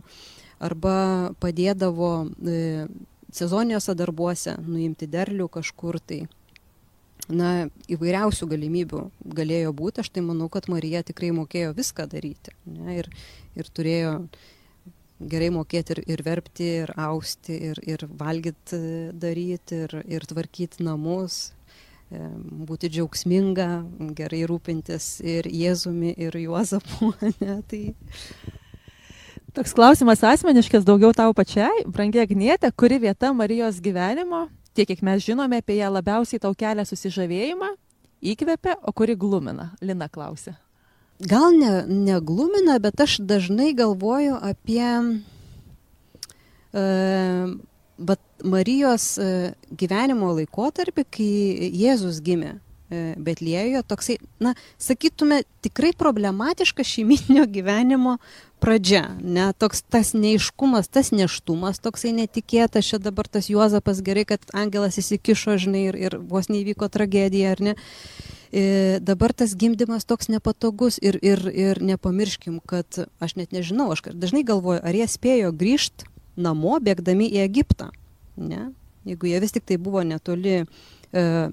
arba 0.63 0.95
padėdavo 1.43 2.13
e, 2.23 2.62
sezoniniuose 3.34 3.97
darbuose 3.97 4.56
nuimti 4.62 5.10
derlių 5.10 5.49
kažkur 5.52 5.99
tai 5.99 6.23
na, 7.32 7.67
įvairiausių 7.91 8.47
galimybių 8.52 9.04
galėjo 9.38 9.73
būti. 9.76 10.04
Aš 10.04 10.12
tai 10.15 10.23
manau, 10.26 10.49
kad 10.52 10.69
Marija 10.71 11.04
tikrai 11.08 11.32
mokėjo 11.36 11.73
viską 11.78 12.08
daryti. 12.12 12.56
Ne, 12.67 12.99
ir, 13.02 13.10
ir 13.58 13.69
turėjo 13.73 14.13
gerai 15.30 15.50
mokėti 15.54 15.98
ir, 15.98 16.02
ir 16.16 16.24
verpti, 16.26 16.70
ir 16.84 16.94
austi, 17.00 17.58
ir, 17.72 17.82
ir 17.88 18.06
valgyti 18.20 18.80
daryti, 19.20 19.84
ir, 19.86 19.96
ir 20.18 20.26
tvarkyti 20.30 20.84
namus, 20.86 21.54
e, 22.12 22.24
būti 22.70 22.92
džiaugsminga, 22.94 23.70
gerai 24.18 24.44
rūpintis 24.50 25.20
ir 25.22 25.50
Jėzumi, 25.52 26.16
ir 26.18 26.38
Juozapu. 26.46 27.14
Ne, 27.44 27.62
tai... 27.70 27.86
Toks 29.54 29.76
klausimas 29.78 30.24
asmeniškas 30.26 30.86
daugiau 30.88 31.14
tau 31.14 31.30
pačiai, 31.38 31.86
brangi 31.86 32.24
Agnietė, 32.24 32.72
kuri 32.74 32.98
vieta 33.04 33.30
Marijos 33.38 33.78
gyvenimo 33.86 34.48
tiek 34.74 34.88
kiek 34.90 35.02
mes 35.06 35.22
žinome 35.22 35.62
apie 35.62 35.78
ją 35.78 35.92
labiausiai 35.94 36.42
tau 36.42 36.54
kelia 36.58 36.86
susižavėjimą, 36.88 37.74
įkvepia, 38.34 38.78
o 38.82 38.94
kuri 38.96 39.16
glumina? 39.20 39.72
Lina 39.82 40.10
klausė. 40.10 40.56
Gal 41.24 41.54
ne, 41.56 41.86
neglumina, 41.88 42.80
bet 42.84 43.00
aš 43.00 43.18
dažnai 43.24 43.74
galvoju 43.78 44.36
apie 44.42 44.88
uh, 46.74 47.54
Marijos 48.44 49.18
uh, 49.22 49.54
gyvenimo 49.72 50.34
laikotarpį, 50.36 51.06
kai 51.08 51.32
Jėzus 51.72 52.20
gimė. 52.26 52.58
E, 52.94 53.16
Betlėjoje 53.18 53.80
toksai, 53.88 54.18
na, 54.44 54.52
sakytume, 54.82 55.40
tikrai 55.66 55.94
problematiškas 55.98 56.90
šeiminio 56.92 57.46
gyvenimo 57.50 58.18
pradžia, 58.62 59.06
ne, 59.24 59.48
toks 59.58 59.82
tas 59.88 60.12
neiškumas, 60.14 60.92
tas 60.92 61.10
neštumas, 61.16 61.80
toksai 61.82 62.12
netikėtas, 62.20 62.92
čia 62.92 63.00
dabar 63.02 63.30
tas 63.32 63.50
Juozapas 63.50 64.04
gerai, 64.06 64.28
kad 64.30 64.46
angelas 64.54 65.00
įsikišo, 65.02 65.58
žinai, 65.64 65.88
ir, 65.90 66.00
ir 66.10 66.20
vos 66.20 66.52
neįvyko 66.52 66.92
tragedija, 66.94 67.56
ar 67.56 67.64
ne. 67.72 67.74
E, 67.74 68.43
dabar 69.02 69.34
tas 69.34 69.56
gimdymas 69.58 70.06
toks 70.06 70.30
nepatogus 70.30 71.00
ir, 71.02 71.18
ir, 71.26 71.42
ir 71.50 71.82
nepamirškim, 71.82 72.60
kad 72.70 72.86
aš 73.24 73.36
net 73.39 73.56
nežinau, 73.56 73.89
aš 73.96 74.04
dažnai 74.13 74.44
galvoju, 74.46 74.84
ar 74.86 74.94
jie 74.94 75.08
spėjo 75.10 75.50
grįžti 75.58 76.06
namo, 76.36 76.78
bėgdami 76.82 77.30
į 77.34 77.44
Egiptą. 77.48 77.89
Ne? 78.38 78.72
Jeigu 79.08 79.30
jie 79.30 79.42
vis 79.44 79.54
tik 79.54 79.66
tai 79.68 79.78
buvo 79.82 80.04
netoli 80.06 80.62
e, 80.62 80.66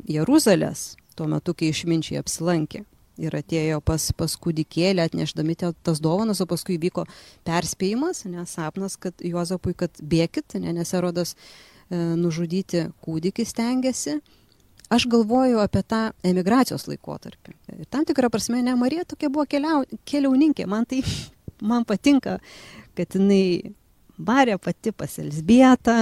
Jeruzalės, 0.09 0.95
tuo 1.19 1.27
metu, 1.31 1.55
kai 1.57 1.73
išminčiai 1.73 2.21
apsilankė 2.21 2.85
ir 3.21 3.37
atėjo 3.37 3.81
pas, 3.85 4.07
pas 4.17 4.37
kūdikėlį 4.41 5.05
atnešdami 5.05 5.57
tas 5.61 6.01
dovanas, 6.01 6.41
o 6.41 6.47
paskui 6.49 6.79
vyko 6.81 7.05
perspėjimas, 7.49 8.25
nes 8.31 8.55
sapnas, 8.57 8.97
kad 9.01 9.21
Juozapui, 9.25 9.75
kad 9.77 10.01
bėkit, 10.01 10.57
ne, 10.63 10.73
nes 10.79 10.95
erodas 10.97 11.35
e, 11.35 11.99
nužudyti 12.17 12.87
kūdikį 13.05 13.47
stengiasi. 13.49 14.21
Aš 14.91 15.07
galvoju 15.07 15.61
apie 15.63 15.83
tą 15.87 15.99
emigracijos 16.27 16.89
laikotarpį. 16.91 17.53
Ir 17.79 17.87
tam 17.95 18.03
tikrą 18.09 18.31
prasme, 18.33 18.59
ne, 18.67 18.75
Marija 18.79 19.05
tokia 19.07 19.29
buvo 19.31 19.45
keliau, 19.47 19.85
keliauninkė, 20.09 20.67
man 20.71 20.87
tai, 20.91 21.05
man 21.71 21.87
patinka, 21.87 22.41
kad 22.99 23.15
jinai 23.15 23.77
barė 24.21 24.57
pati 24.61 24.93
pas 24.93 25.15
Elsbietą, 25.23 25.95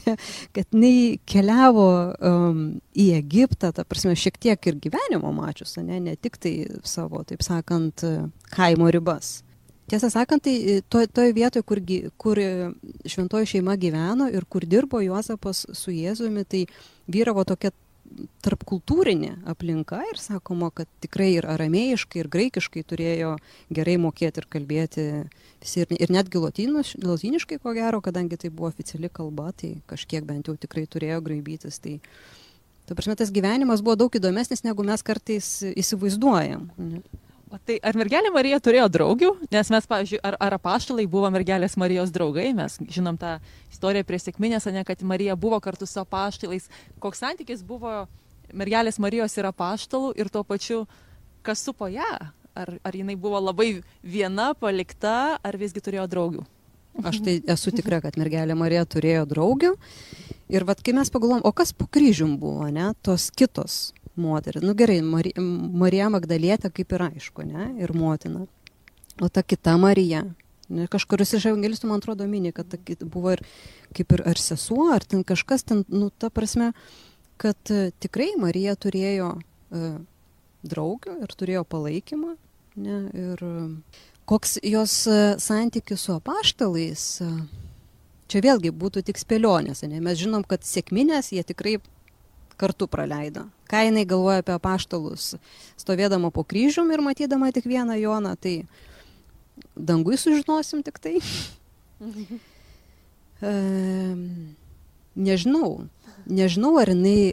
kad 0.54 0.66
jinai 0.68 1.16
keliavo 1.28 1.86
um, 2.12 2.60
į 2.92 3.08
Egiptą, 3.16 3.72
ta 3.72 3.86
prasme, 3.88 4.12
šiek 4.18 4.36
tiek 4.42 4.68
ir 4.68 4.76
gyvenimo 4.84 5.32
mačius, 5.34 5.78
ne, 5.80 5.98
ne 6.04 6.14
tik 6.20 6.36
tai 6.42 6.54
savo, 6.86 7.24
taip 7.26 7.40
sakant, 7.46 8.04
kaimo 8.52 8.92
ribas. 8.92 9.40
Tiesą 9.86 10.10
sakant, 10.10 10.42
tai 10.42 10.82
toje 10.90 11.08
to 11.14 11.24
vietoje, 11.32 11.62
kur, 11.64 11.80
kur 12.18 12.42
šventoji 13.06 13.52
šeima 13.54 13.76
gyveno 13.78 14.28
ir 14.34 14.44
kur 14.50 14.66
dirbo 14.66 15.00
Juozapas 15.00 15.64
su 15.78 15.94
Jėzumi, 15.94 16.42
tai 16.44 16.64
vyravo 17.08 17.46
tokia 17.46 17.70
tarpkultūrinė 18.44 19.32
aplinka 19.50 20.00
ir 20.10 20.20
sakoma, 20.20 20.70
kad 20.74 20.88
tikrai 21.04 21.32
ir 21.36 21.48
aramėjiškai, 21.50 22.22
ir 22.22 22.30
graikiškai 22.32 22.84
turėjo 22.86 23.34
gerai 23.74 23.96
mokėti 24.02 24.42
ir 24.42 24.48
kalbėti 24.52 25.06
visi, 25.62 25.84
ir, 25.84 25.92
ir 25.98 26.14
netgi 26.14 26.40
lotyniškai, 26.40 27.60
ko 27.62 27.74
gero, 27.76 28.00
kadangi 28.04 28.38
tai 28.40 28.50
buvo 28.50 28.70
oficiali 28.70 29.10
kalba, 29.12 29.52
tai 29.56 29.76
kažkiek 29.90 30.26
bent 30.26 30.50
jau 30.50 30.56
tikrai 30.60 30.86
turėjo 30.90 31.22
graibytis. 31.26 31.80
Tai, 31.82 31.98
Ta 32.86 32.94
prasme, 32.94 33.16
tas 33.18 33.32
gyvenimas 33.34 33.80
buvo 33.82 33.96
daug 33.98 34.14
įdomesnis, 34.14 34.60
negu 34.62 34.84
mes 34.86 35.02
kartais 35.02 35.46
įsivaizduojam. 35.74 36.68
Ne? 36.78 37.00
O 37.46 37.58
tai 37.62 37.76
ar 37.86 37.94
mergelė 37.94 38.32
Marija 38.34 38.58
turėjo 38.58 38.86
draugių? 38.90 39.28
Nes 39.54 39.68
mes, 39.70 39.84
pavyzdžiui, 39.86 40.18
ar, 40.26 40.34
ar 40.42 40.56
apaštalai 40.56 41.04
buvo 41.10 41.28
mergelės 41.30 41.76
Marijos 41.78 42.10
draugai, 42.14 42.48
mes 42.58 42.74
žinom 42.90 43.18
tą 43.20 43.36
istoriją 43.70 44.06
prie 44.08 44.18
sėkminės, 44.18 44.66
ne 44.74 44.82
kad 44.86 45.04
Marija 45.06 45.36
buvo 45.38 45.60
kartu 45.62 45.86
su 45.86 46.00
apaštalais. 46.02 46.66
Koks 47.02 47.22
santykis 47.22 47.62
buvo 47.66 47.92
mergelės 48.50 48.98
Marijos 49.02 49.38
ir 49.38 49.46
apaštalų 49.46 50.10
ir 50.18 50.30
tuo 50.34 50.42
pačiu, 50.48 50.82
kas 51.46 51.62
supo 51.62 51.86
ją? 51.92 52.10
Ar, 52.56 52.72
ar 52.82 52.96
jinai 52.96 53.14
buvo 53.20 53.38
labai 53.38 53.82
viena, 54.02 54.50
palikta, 54.58 55.36
ar 55.44 55.58
visgi 55.60 55.82
turėjo 55.84 56.06
draugių? 56.10 56.42
Aš 57.06 57.20
tai 57.22 57.36
esu 57.52 57.70
tikra, 57.76 58.00
kad 58.02 58.16
mergelė 58.18 58.56
Marija 58.58 58.86
turėjo 58.88 59.26
draugių. 59.28 59.74
Ir 60.50 60.66
vad, 60.66 60.80
kai 60.82 60.96
mes 60.96 61.12
pagalvom, 61.12 61.44
o 61.46 61.52
kas 61.54 61.74
po 61.76 61.86
kryžium 61.86 62.38
buvo, 62.40 62.66
ne, 62.72 62.88
tos 63.06 63.28
kitos 63.30 63.92
moteris. 64.20 64.64
Nu 64.64 64.74
gerai, 64.78 65.00
Mari, 65.04 65.32
Marija 65.38 66.08
Magdalietė 66.12 66.70
kaip 66.74 66.92
ir 66.96 67.06
aišku, 67.10 67.46
ne, 67.46 67.70
ir 67.82 67.92
motina. 67.96 68.46
O 69.22 69.28
ta 69.32 69.42
kita 69.42 69.76
Marija, 69.80 70.24
kažkuris 70.92 71.36
iš 71.38 71.48
evangelistų, 71.52 71.88
man 71.90 72.02
atrodo, 72.02 72.26
mini, 72.28 72.52
kad 72.56 72.74
buvo 73.04 73.36
ir 73.36 73.44
kaip 73.96 74.12
ir 74.12 74.24
ar 74.28 74.40
sesuo, 74.40 74.90
ar 74.92 75.04
ten 75.04 75.24
kažkas 75.24 75.64
ten, 75.64 75.84
nu, 75.88 76.10
ta 76.10 76.30
prasme, 76.30 76.72
kad 77.40 77.72
uh, 77.72 77.88
tikrai 78.00 78.32
Marija 78.40 78.76
turėjo 78.76 79.36
uh, 79.36 79.96
draugių 80.66 81.20
ir 81.24 81.36
turėjo 81.38 81.64
palaikymą. 81.68 82.34
Ne, 82.76 82.98
ir 83.16 83.44
uh, 83.46 84.02
koks 84.28 84.58
jos 84.64 84.98
uh, 85.08 85.36
santykis 85.40 86.08
su 86.08 86.16
apaštalais, 86.16 87.06
čia 88.26 88.42
vėlgi 88.44 88.72
būtų 88.74 89.04
tik 89.06 89.20
spėlionės. 89.20 89.84
Ne? 89.86 90.00
Mes 90.04 90.18
žinom, 90.20 90.44
kad 90.48 90.66
sėkminės 90.66 91.32
jie 91.32 91.44
tikrai 91.46 91.78
kartu 92.60 92.88
praleido. 92.90 93.46
Ką 93.70 93.82
jinai 93.88 94.06
galvoja 94.08 94.42
apie 94.42 94.56
paštalus, 94.62 95.34
stovėdama 95.80 96.30
po 96.34 96.44
kryžium 96.46 96.92
ir 96.94 97.02
matydama 97.04 97.50
tik 97.54 97.66
vieną 97.68 97.98
Joną, 98.00 98.36
tai 98.38 98.60
dangui 99.76 100.18
sužinosim 100.20 100.84
tik 100.86 101.00
tai. 101.02 101.16
e, 103.50 103.52
nežinau, 105.16 105.70
nežinau, 106.26 106.76
ar 106.80 106.92
jinai 106.94 107.32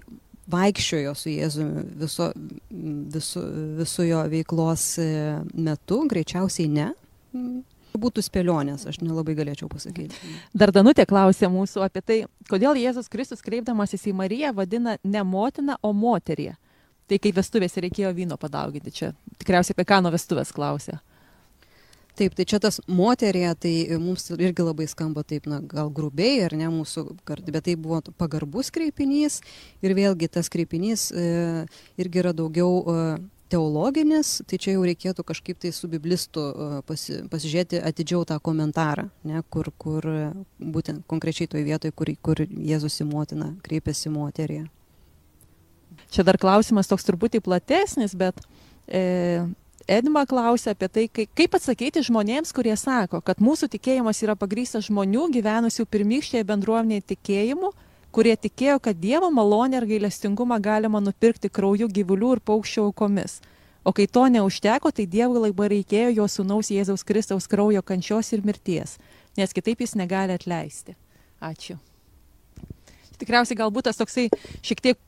vaikščiojo 0.53 1.13
su 1.15 1.31
Jėzumi 1.31 1.85
viso, 2.01 2.31
visu, 3.15 3.43
visu 3.79 4.07
jo 4.09 4.23
veiklos 4.31 4.87
e, 4.99 5.11
metu, 5.53 6.01
greičiausiai 6.11 6.71
ne 6.71 6.89
būtų 8.01 8.23
spėlionės, 8.25 8.87
aš 8.89 8.99
nelabai 9.03 9.35
galėčiau 9.37 9.69
pasakyti. 9.71 10.17
Dar 10.53 10.73
Danutė 10.75 11.05
klausė 11.09 11.49
mūsų 11.51 11.85
apie 11.85 12.01
tai, 12.01 12.19
kodėl 12.49 12.79
Jėzus 12.79 13.11
Kristus 13.11 13.43
kreipdamasis 13.45 14.07
į 14.09 14.15
Mariją 14.17 14.53
vadina 14.57 14.97
ne 15.03 15.23
motiną, 15.23 15.77
o 15.81 15.93
moterį. 15.93 16.53
Tai 17.09 17.19
kai 17.19 17.33
vestuvėse 17.35 17.83
reikėjo 17.83 18.13
vyno 18.15 18.37
padauginti, 18.39 18.93
čia 18.95 19.11
tikriausiai 19.41 19.75
apie 19.75 19.87
ką 19.89 19.99
nuo 20.03 20.13
vestuvės 20.13 20.53
klausė. 20.55 20.99
Taip, 22.13 22.35
tai 22.37 22.45
čia 22.45 22.59
tas 22.61 22.77
moterė, 22.85 23.47
tai 23.57 23.71
mums 23.97 24.27
irgi 24.35 24.61
labai 24.61 24.85
skamba 24.85 25.23
taip, 25.25 25.47
na, 25.49 25.57
gal 25.65 25.89
grubiai, 25.89 26.43
ar 26.45 26.53
ne 26.53 26.67
mūsų, 26.69 27.07
bet 27.25 27.63
tai 27.65 27.73
buvo 27.73 28.03
pagarbus 28.21 28.69
kreipinys 28.73 29.39
ir 29.81 29.95
vėlgi 29.97 30.29
tas 30.35 30.51
kreipinys 30.53 31.07
e, 31.09 31.23
irgi 31.97 32.21
yra 32.21 32.35
daugiau 32.37 32.83
e, 32.85 33.07
teologinis, 33.53 34.35
tai 34.49 34.59
čia 34.61 34.75
jau 34.75 34.83
reikėtų 34.87 35.25
kažkaip 35.29 35.61
tai 35.61 35.71
su 35.75 35.89
biblistu 35.91 36.43
e, 36.43 36.69
pasi, 36.87 37.21
pasižiūrėti 37.31 37.81
atidžiau 37.85 38.25
tą 38.29 38.39
komentarą, 38.43 39.07
ne, 39.29 39.41
kur, 39.53 39.69
kur 39.77 40.07
būtent 40.59 41.05
konkrečiai 41.09 41.49
toje 41.51 41.65
vietoje, 41.67 41.93
kur, 41.95 42.11
kur 42.25 42.43
Jėzus 42.43 43.01
į 43.03 43.09
motiną 43.11 43.53
kreipiasi 43.65 44.13
moterį. 44.13 44.63
Čia 46.13 46.25
dar 46.25 46.37
klausimas 46.41 46.89
toks 46.89 47.05
truputį 47.05 47.41
platesnis, 47.45 48.17
bet 48.17 48.41
e, 48.87 49.45
Edma 49.87 50.23
klausia 50.25 50.71
apie 50.71 50.87
tai, 50.87 51.03
kaip, 51.11 51.55
atsakyti 51.57 52.03
žmonėms, 52.07 52.53
kurie 52.55 52.75
sako, 52.79 53.19
kad 53.19 53.41
mūsų 53.43 53.67
tikėjimas 53.73 54.21
yra 54.23 54.37
pagrystas 54.39 54.87
žmonių 54.87 55.27
gyvenusių 55.33 55.83
pirmykštėje 55.91 56.45
bendruomenėje 56.47 57.03
tikėjimu, 57.11 57.73
kurie 58.13 58.35
tikėjo, 58.37 58.77
kad 58.83 58.99
Dievo 59.01 59.31
malonę 59.33 59.81
ir 59.81 59.87
gailestingumą 59.89 60.59
galima 60.61 61.01
nupirkti 61.01 61.49
krauju 61.49 61.89
gyvulių 61.89 62.35
ir 62.37 62.41
paukščių 62.45 62.87
aukomis. 62.87 63.39
O 63.83 63.91
kai 63.91 64.05
to 64.07 64.23
neužteko, 64.31 64.93
tai 64.95 65.05
Dievui 65.09 65.41
labai 65.43 65.69
reikėjo 65.73 66.13
jo 66.21 66.27
sunaus 66.31 66.69
Jėzaus 66.71 67.03
Kristaus 67.03 67.49
kraujo 67.51 67.81
kančios 67.83 68.31
ir 68.31 68.45
mirties, 68.45 68.95
nes 69.35 69.55
kitaip 69.55 69.81
jis 69.83 69.97
negali 69.99 70.37
atleisti. 70.37 70.95
Ačiū. 71.43 71.75
Tikriausiai 73.19 73.59
galbūt 73.59 73.89
tas 73.89 73.99
toksai 73.99 74.29
šiek 74.63 74.79
tiek 74.83 75.01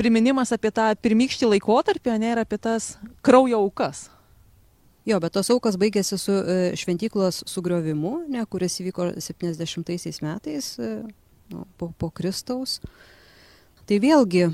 priminimas 0.00 0.54
apie 0.54 0.70
tą 0.72 0.88
pirmykštį 1.02 1.52
laikotarpį, 1.52 2.16
ne 2.22 2.32
ir 2.32 2.40
apie 2.40 2.56
tas 2.62 2.94
kraujo 3.26 3.60
aukas. 3.66 4.06
Jo, 5.08 5.18
bet 5.20 5.32
tos 5.36 5.48
aukas 5.52 5.78
baigėsi 5.80 6.18
su 6.20 6.32
e, 6.32 6.56
šventyklos 6.76 7.42
sugriovimu, 7.48 8.26
ne, 8.28 8.42
kuris 8.48 8.76
įvyko 8.82 9.10
70 9.24 10.20
metais 10.24 10.74
e, 10.76 10.90
nu, 11.52 11.64
po, 11.80 11.92
po 11.98 12.10
Kristaus. 12.14 12.78
Tai 13.88 13.98
vėlgi 14.02 14.48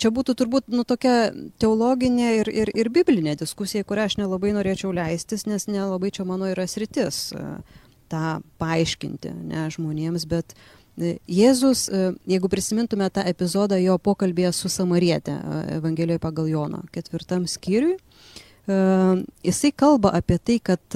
čia 0.00 0.10
būtų 0.14 0.34
turbūt 0.38 0.70
nu, 0.74 0.84
tokia 0.86 1.32
teologinė 1.62 2.30
ir, 2.40 2.50
ir, 2.50 2.72
ir 2.74 2.90
biblinė 2.92 3.36
diskusija, 3.40 3.86
kurią 3.86 4.08
aš 4.08 4.18
nelabai 4.20 4.54
norėčiau 4.56 4.92
leistis, 4.94 5.46
nes 5.48 5.68
nelabai 5.70 6.12
čia 6.14 6.26
mano 6.28 6.48
yra 6.50 6.66
sritis 6.70 7.26
e, 7.32 7.44
tą 8.12 8.38
paaiškinti 8.62 9.34
ne, 9.52 9.66
žmonėms, 9.74 10.26
bet 10.30 10.56
e, 10.98 11.16
Jėzus, 11.30 11.86
e, 11.88 12.10
jeigu 12.30 12.50
prisimintume 12.52 13.08
tą 13.14 13.24
epizodą 13.30 13.78
jo 13.82 13.96
pokalbėje 14.02 14.54
su 14.56 14.72
Samarietė 14.72 15.36
Evangelijoje 15.78 16.22
pagal 16.22 16.50
Jono 16.50 16.84
ketvirtam 16.94 17.48
skyriui, 17.50 17.98
jisai 19.44 19.70
kalba 19.76 20.14
apie 20.16 20.38
tai, 20.40 20.54
kad 20.64 20.94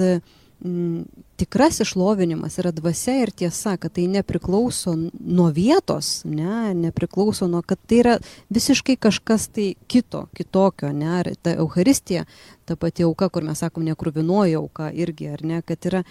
m, 1.39 1.45
tikras 1.45 1.79
išlovinimas 1.79 2.57
yra 2.59 2.71
dvasia 2.75 3.21
ir 3.23 3.31
tiesa, 3.31 3.77
kad 3.77 3.93
tai 3.95 4.07
nepriklauso 4.11 4.95
nuo 5.19 5.47
vietos, 5.55 6.21
ne, 6.25 6.73
nepriklauso 6.75 7.47
nuo, 7.47 7.61
kad 7.61 7.79
tai 7.87 8.01
yra 8.03 8.17
visiškai 8.49 8.97
kažkas 8.99 9.47
tai 9.55 9.69
kito, 9.87 10.25
kitokio, 10.35 10.91
ne, 10.91 11.07
ar 11.21 11.31
ta 11.41 11.55
Euharistija, 11.55 12.25
ta 12.65 12.75
pati 12.75 13.07
auka, 13.07 13.29
kur 13.29 13.47
mes 13.47 13.63
sakom 13.63 13.87
nekruvinoji 13.87 14.59
auka 14.59 14.91
irgi, 14.91 15.31
ar 15.37 15.45
ne, 15.45 15.61
kad 15.61 15.87
yra 15.87 16.03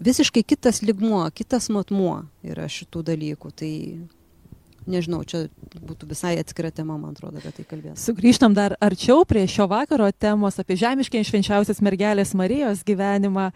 visiškai 0.00 0.42
kitas 0.42 0.82
ligmuo, 0.82 1.26
kitas 1.36 1.68
matmuo 1.68 2.22
yra 2.42 2.64
šitų 2.64 3.04
dalykų. 3.12 3.52
Tai 3.52 3.72
nežinau, 4.90 5.22
čia 5.28 5.46
būtų 5.76 6.08
visai 6.08 6.38
atskira 6.40 6.72
tema, 6.72 6.96
man 6.96 7.12
atrodo, 7.12 7.40
apie 7.40 7.52
tai 7.52 7.68
kalbėti. 7.68 8.00
Sugrįžtam 8.00 8.56
dar 8.56 8.78
arčiau 8.80 9.28
prie 9.28 9.44
šio 9.48 9.68
vakaro 9.68 10.08
temos 10.12 10.56
apie 10.60 10.76
žemiškai 10.80 11.24
švenčiausias 11.24 11.84
mergelės 11.84 12.32
Marijos 12.36 12.84
gyvenimą. 12.88 13.50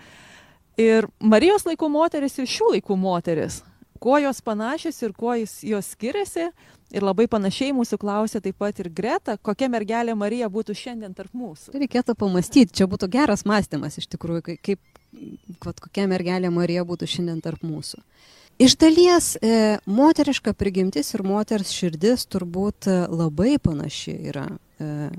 Ir 0.79 1.09
Marijos 1.19 1.67
laikų 1.67 1.89
moteris 1.91 2.39
ir 2.39 2.47
šių 2.47 2.75
laikų 2.77 2.97
moteris. 2.99 3.63
Kuo 3.99 4.15
jos 4.23 4.39
panašios 4.47 5.01
ir 5.03 5.15
kuo 5.17 5.35
jos 5.35 5.89
skiriasi. 5.91 6.53
Ir 6.95 7.05
labai 7.05 7.27
panašiai 7.29 7.75
mūsų 7.77 7.99
klausė 8.01 8.41
taip 8.41 8.57
pat 8.63 8.79
ir 8.81 8.89
Greta, 8.89 9.35
kokia 9.37 9.67
mergelė 9.69 10.15
Marija 10.17 10.47
būtų 10.49 10.73
šiandien 10.79 11.13
tarp 11.13 11.35
mūsų. 11.37 11.75
Tai 11.75 11.83
reikėtų 11.83 12.15
pamastyti, 12.17 12.73
čia 12.79 12.87
būtų 12.89 13.11
geras 13.13 13.45
mąstymas 13.45 13.99
iš 14.01 14.07
tikrųjų, 14.15 14.45
kaip, 14.47 14.63
kaip 15.61 15.83
kokia 15.85 16.07
mergelė 16.09 16.49
Marija 16.55 16.87
būtų 16.89 17.11
šiandien 17.13 17.43
tarp 17.45 17.61
mūsų. 17.67 18.01
Iš 18.59 18.79
dalies 18.81 19.35
e, 19.37 19.77
moteriška 19.85 20.55
prigimtis 20.57 21.13
ir 21.13 21.27
moters 21.29 21.75
širdis 21.77 22.25
turbūt 22.33 22.89
e, 22.89 22.97
labai 23.13 23.59
panaši 23.61 24.17
yra 24.33 24.47
e, 24.81 25.11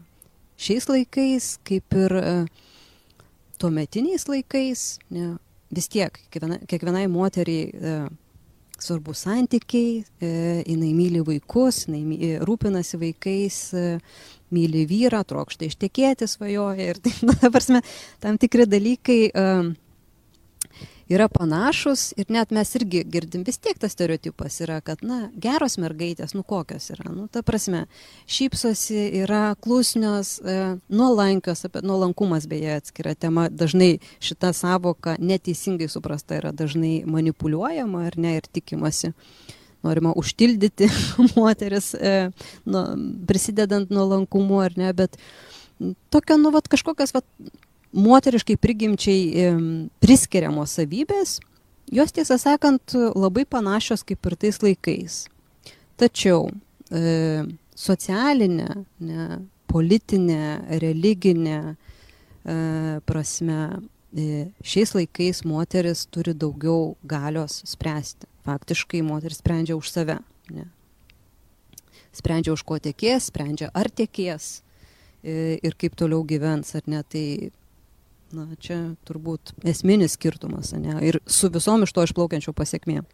šiais 0.58 0.90
laikais, 0.90 1.52
kaip 1.70 2.00
ir 2.02 2.18
e, 2.18 2.34
tuometiniais 3.62 4.26
laikais. 4.28 4.88
Ne, 5.14 5.36
vis 5.76 5.90
tiek 5.92 6.16
kiekviena, 6.30 6.60
kiekvienai 6.70 7.06
moteriai 7.12 7.70
e, 7.70 7.96
svarbu 8.80 9.14
santykiai, 9.18 10.04
e, 10.22 10.30
jinai 10.64 10.92
myli 10.96 11.22
vaikus, 11.26 11.86
jinai 11.88 12.02
my, 12.08 12.18
e, 12.18 12.40
rūpinasi 12.48 13.00
vaikais, 13.02 13.60
e, 13.76 13.86
myli 14.56 14.86
vyrą, 14.90 15.22
trokšta 15.28 15.68
ištekėti 15.68 16.28
svajoja 16.30 16.90
ir 16.94 17.02
tai, 17.04 17.14
na, 17.30 17.38
prasme, 17.54 17.84
tam 18.24 18.40
tikri 18.42 18.68
dalykai. 18.70 19.22
E, 19.30 19.46
yra 21.10 21.28
panašus 21.32 22.14
ir 22.18 22.30
net 22.30 22.52
mes 22.54 22.72
irgi 22.78 23.02
girdim 23.10 23.44
vis 23.48 23.58
tiek 23.58 23.78
tas 23.82 23.94
stereotipas 23.96 24.60
yra, 24.64 24.80
kad, 24.86 25.02
na, 25.06 25.30
geros 25.34 25.80
mergaitės, 25.82 26.36
nu 26.38 26.44
kokios 26.48 26.92
yra, 26.94 27.10
nu, 27.14 27.28
ta 27.32 27.42
prasme, 27.46 27.86
šypsosi, 28.30 29.02
yra 29.24 29.56
klusnios, 29.64 30.38
e, 30.40 30.58
nuolankios, 30.94 31.66
apie 31.66 31.84
nuolankumas 31.86 32.46
beje 32.50 32.78
atskira 32.78 33.16
tema, 33.18 33.48
dažnai 33.50 33.98
šita 34.24 34.54
savoka 34.54 35.18
neteisingai 35.20 35.90
suprasta 35.90 36.38
yra 36.40 36.54
dažnai 36.54 37.00
manipuliuojama 37.10 38.06
ar 38.10 38.20
ne 38.22 38.38
ir 38.38 38.50
tikimasi 38.52 39.14
norima 39.84 40.14
užtildyti 40.18 40.90
moteris, 41.38 41.94
e, 41.96 42.30
nu, 42.70 42.84
prisidedant 43.28 43.90
nuolankumu 43.90 44.62
ar 44.62 44.78
ne, 44.78 44.94
bet 44.94 45.18
tokio, 46.14 46.38
nu, 46.38 46.52
vat, 46.54 46.68
kažkokios, 46.70 47.16
vat, 47.16 47.26
moteriškai 47.96 48.58
prigimčiai 48.62 49.52
priskiriamos 50.04 50.76
savybės, 50.78 51.40
jos 51.90 52.14
tiesą 52.14 52.38
sakant 52.42 52.94
labai 53.16 53.46
panašios 53.50 54.06
kaip 54.06 54.30
ir 54.30 54.36
tais 54.40 54.62
laikais. 54.62 55.24
Tačiau 56.00 56.48
e, 56.94 57.44
socialinė, 57.76 58.70
ne, 59.04 59.26
politinė, 59.70 60.44
religinė 60.82 61.60
e, 61.60 61.76
prasme 63.08 63.60
e, 64.14 64.50
šiais 64.64 64.96
laikais 64.98 65.44
moteris 65.48 66.06
turi 66.12 66.34
daugiau 66.34 66.96
galios 67.04 67.62
spręsti. 67.70 68.30
Faktiškai 68.48 69.04
moteris 69.06 69.42
sprendžia 69.44 69.78
už 69.78 69.92
save. 69.92 70.18
Ne. 70.56 70.70
Sprendžia 72.16 72.56
už 72.56 72.64
ko 72.66 72.80
tiekės, 72.82 73.30
sprendžia 73.30 73.70
ar 73.76 73.92
tiekės 73.92 74.62
e, 75.22 75.60
ir 75.62 75.76
kaip 75.78 76.00
toliau 76.00 76.24
gyvens, 76.26 76.74
ar 76.80 76.88
ne. 76.90 77.04
Tai 77.06 77.26
Na, 78.30 78.44
čia 78.62 78.76
turbūt 79.10 79.56
esminis 79.66 80.14
skirtumas, 80.14 80.70
ne? 80.78 81.00
Ir 81.02 81.18
su 81.26 81.50
visom 81.50 81.82
iš 81.82 81.94
to 81.96 82.04
išplaukiančių 82.06 82.54
pasiekmėm. 82.54 83.08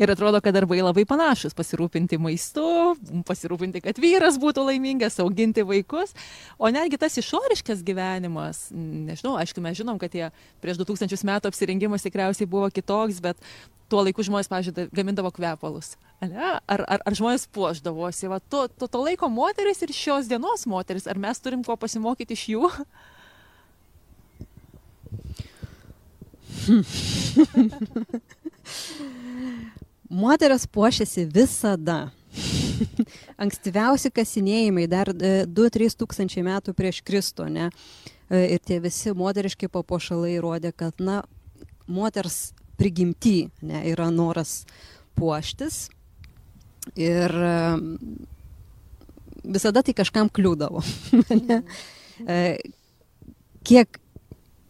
Ir 0.00 0.12
atrodo, 0.12 0.40
kad 0.44 0.56
darbai 0.56 0.78
labai 0.80 1.04
panašus- 1.08 1.52
pasirūpinti 1.58 2.16
maistu, 2.16 2.96
pasirūpinti, 3.28 3.82
kad 3.84 4.00
vyras 4.00 4.38
būtų 4.40 4.64
laimingas, 4.64 5.20
auginti 5.20 5.60
vaikus, 5.60 6.14
o 6.58 6.72
netgi 6.72 6.96
tas 6.98 7.16
išoriškas 7.20 7.84
gyvenimas, 7.84 8.72
nežinau, 8.72 9.36
aišku, 9.36 9.60
mes 9.60 9.76
žinom, 9.76 9.98
kad 10.00 10.12
tie 10.12 10.32
prieš 10.62 10.78
2000 10.80 11.24
metų 11.24 11.52
apsirengimas 11.52 12.02
tikriausiai 12.02 12.48
buvo 12.48 12.70
kitoks, 12.70 13.20
bet 13.20 13.36
tuo 13.88 14.02
laiku 14.02 14.24
žmonės, 14.24 14.48
pažiūrėjau, 14.48 14.88
gamindavo 14.92 15.30
kvepalus. 15.30 15.96
Ar, 16.20 16.62
ar, 16.66 16.80
ar 16.96 17.12
žmonės 17.14 17.46
puoždavosi, 17.52 18.28
va, 18.28 18.40
to, 18.40 18.68
to, 18.68 18.88
to 18.88 18.98
laiko 19.04 19.28
moteris 19.28 19.82
ir 19.82 19.92
šios 19.92 20.28
dienos 20.28 20.64
moteris, 20.66 21.06
ar 21.06 21.18
mes 21.18 21.38
turim 21.40 21.62
ko 21.62 21.76
pasimokyti 21.76 22.32
iš 22.32 22.48
jų? 22.54 22.70
Moteris 30.22 30.66
puošiasi 30.66 31.24
visada. 31.32 32.10
Ankstyviausi 33.40 34.10
kasinėjimai 34.14 34.86
dar 34.90 35.08
2-3 35.10 35.86
e, 35.86 35.88
tūkstančiai 35.96 36.44
metų 36.46 36.74
prieš 36.76 37.00
Kristų, 37.06 37.48
ne? 37.52 37.70
E, 38.28 38.56
ir 38.56 38.60
tie 38.60 38.80
visi 38.84 39.12
moteriški 39.16 39.68
papuošalai 39.72 40.40
rodė, 40.44 40.70
kad, 40.76 40.94
na, 41.00 41.22
moters 41.88 42.52
prigimty 42.76 43.48
ne, 43.64 43.80
yra 43.88 44.10
noras 44.12 44.66
puoštis. 45.16 45.88
Ir 46.94 47.30
e, 47.32 47.78
visada 49.56 49.82
tai 49.86 49.94
kažkam 49.96 50.28
kliūdavo. 50.30 50.84
Kiek 53.66 53.98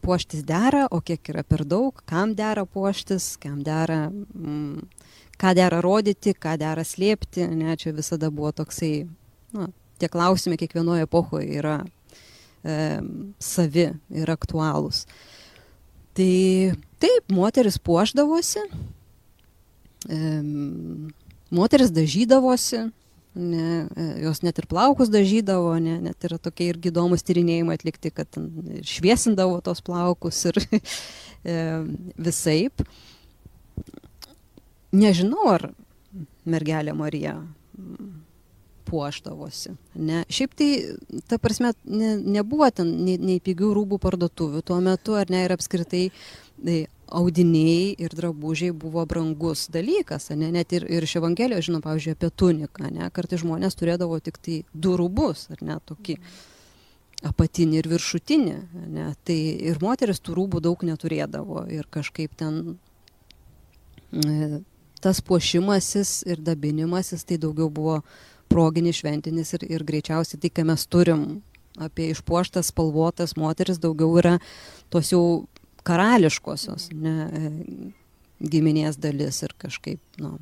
puoštis 0.07 0.45
dera, 0.47 0.87
o 0.91 1.01
kiek 1.05 1.33
yra 1.33 1.43
per 1.47 1.65
daug, 1.69 1.99
kam 2.09 2.35
dera 2.39 2.65
puoštis, 2.67 3.35
kam 3.43 3.61
dera, 3.67 4.07
mm, 4.11 4.87
ką 5.41 5.55
dera 5.59 5.83
rodyti, 5.85 6.35
ką 6.35 6.57
dera 6.61 6.85
slėpti, 6.87 7.49
ne, 7.51 7.75
čia 7.81 7.93
visada 7.97 8.31
buvo 8.31 8.53
toksai, 8.57 9.09
na, 9.57 9.69
tie 10.01 10.11
klausimai 10.13 10.59
kiekvienoje 10.61 11.07
epochoje 11.07 11.59
yra 11.59 11.79
e, 11.83 12.77
savi 13.43 13.89
ir 14.23 14.33
aktualūs. 14.33 15.05
Tai 16.17 16.33
taip, 17.03 17.33
moteris 17.33 17.81
puošdavosi, 17.83 18.63
e, 20.09 20.21
moteris 21.51 21.93
dažydavosi, 21.95 22.87
ne, 23.37 23.87
e, 23.97 24.07
jos 24.25 24.43
net 24.45 24.59
ir 24.61 24.67
plaukus 24.71 25.11
dažydavo, 25.13 25.75
ne, 25.83 25.99
net 26.09 26.27
yra 26.29 26.39
tokie 26.43 26.71
irgi 26.73 26.91
įdomus 26.93 27.25
tyrinėjimai 27.27 27.77
atlikti, 27.79 28.13
kad 28.15 28.39
šviesindavo 28.87 29.61
tos 29.65 29.83
plaukus 29.85 30.41
ir 30.51 30.61
e, 30.67 31.57
visaip. 32.17 32.85
Nežinau, 34.97 35.51
ar 35.53 35.69
mergelė 36.49 36.95
Marija 36.97 37.37
puoštavosi. 38.87 39.75
Ne. 39.99 40.23
Šiaip 40.33 40.55
tai, 40.57 40.71
ta 41.29 41.41
prasme, 41.43 41.73
ne, 41.85 42.15
nebuvo 42.39 42.69
ten 42.75 42.93
nei, 43.05 43.17
nei 43.19 43.43
pigių 43.43 43.73
rūbų 43.77 43.99
parduotuvių 44.03 44.63
tuo 44.67 44.79
metu, 44.85 45.17
ar 45.19 45.31
ne, 45.33 45.43
ir 45.47 45.55
apskritai 45.57 46.05
tai, 46.13 46.79
audiniai 47.07 47.95
ir 48.03 48.15
drabužiai 48.19 48.75
buvo 48.75 49.05
brangus 49.07 49.69
dalykas, 49.73 50.31
ne, 50.35 50.51
net 50.55 50.73
ir, 50.75 50.89
ir 50.91 51.07
iš 51.07 51.17
Evangelijos, 51.21 51.69
žinom, 51.69 51.85
pavyzdžiui, 51.85 52.17
apie 52.17 52.31
tuniką, 52.43 52.91
ne, 52.91 53.09
kartai 53.15 53.39
žmonės 53.43 53.79
turėdavo 53.79 54.19
tik 54.25 54.41
tai 54.43 54.61
du 54.75 54.97
rūbus, 54.99 55.47
ar 55.55 55.63
ne, 55.63 55.79
tokį 55.87 56.19
apatinį 57.25 57.81
ir 57.81 57.89
viršutinį. 57.91 58.57
Ne? 58.93 59.09
Tai 59.27 59.37
ir 59.71 59.81
moteris 59.83 60.21
tų 60.21 60.37
rūbų 60.41 60.63
daug 60.65 60.83
neturėdavo 60.87 61.67
ir 61.73 61.89
kažkaip 61.93 62.35
ten 62.37 62.77
e, 64.13 64.61
tas 65.01 65.23
puošimasis 65.25 66.23
ir 66.29 66.43
dabinimasis 66.45 67.25
tai 67.25 67.41
daugiau 67.41 67.71
buvo 67.73 68.01
proginis, 68.53 69.01
šventinis 69.01 69.55
ir, 69.57 69.67
ir 69.79 69.85
greičiausiai 69.87 70.41
tai, 70.43 70.53
ką 70.53 70.67
mes 70.69 70.87
turim 70.87 71.27
apie 71.83 72.11
išpuoštas, 72.13 72.71
spalvotas 72.73 73.35
moteris, 73.37 73.81
daugiau 73.83 74.15
yra 74.21 74.37
tos 74.93 75.11
jau 75.13 75.47
karališkosios 75.87 76.91
ne, 76.95 77.17
e, 77.27 77.51
giminės 78.53 78.99
dalis 79.01 79.43
ir 79.47 79.55
kažkaip, 79.61 80.01
nu, 80.23 80.37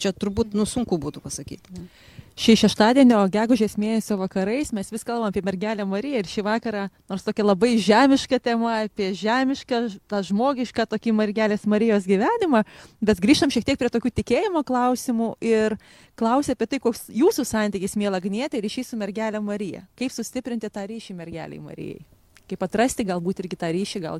čia 0.00 0.14
turbūt, 0.16 0.54
nu, 0.56 0.66
sunku 0.68 0.98
būtų 1.00 1.24
pasakyti. 1.24 1.76
Ne 1.76 1.88
šį 2.34 2.54
šeštadienio 2.64 3.20
gegužės 3.30 3.76
mėnesio 3.78 4.16
vakarais 4.18 4.72
mes 4.74 4.88
vis 4.90 5.04
kalbam 5.06 5.28
apie 5.28 5.42
mergelę 5.46 5.86
Mariją 5.86 6.22
ir 6.22 6.30
šį 6.30 6.42
vakarą, 6.48 6.84
nors 7.10 7.22
tokia 7.26 7.46
labai 7.46 7.74
žemiška 7.78 8.40
tema, 8.42 8.80
apie 8.88 9.12
žemišką, 9.18 9.80
tą 10.10 10.22
žmogišką 10.26 10.86
tokį 10.90 11.14
mergelės 11.14 11.66
Marijos 11.70 12.08
gyvenimą, 12.08 12.64
bet 13.04 13.22
grįžtam 13.22 13.52
šiek 13.54 13.66
tiek 13.68 13.78
prie 13.78 13.90
tokių 13.94 14.10
tikėjimo 14.18 14.64
klausimų 14.66 15.30
ir 15.46 15.76
klausia 16.18 16.56
apie 16.58 16.68
tai, 16.72 16.82
koks 16.82 17.06
jūsų 17.14 17.46
santykis, 17.46 17.94
mėla 18.00 18.18
Gnietė, 18.24 18.62
ryšys 18.64 18.92
su 18.92 18.98
mergelė 18.98 19.42
Marija. 19.42 19.84
Kaip 19.98 20.14
sustiprinti 20.14 20.70
tą 20.74 20.88
ryšį 20.90 21.14
mergeliai 21.20 21.62
Marijai? 21.62 22.02
Kaip 22.50 22.66
atrasti 22.66 23.06
galbūt 23.06 23.44
irgi 23.44 23.62
tą 23.62 23.70
ryšį, 23.72 24.02
gal 24.04 24.18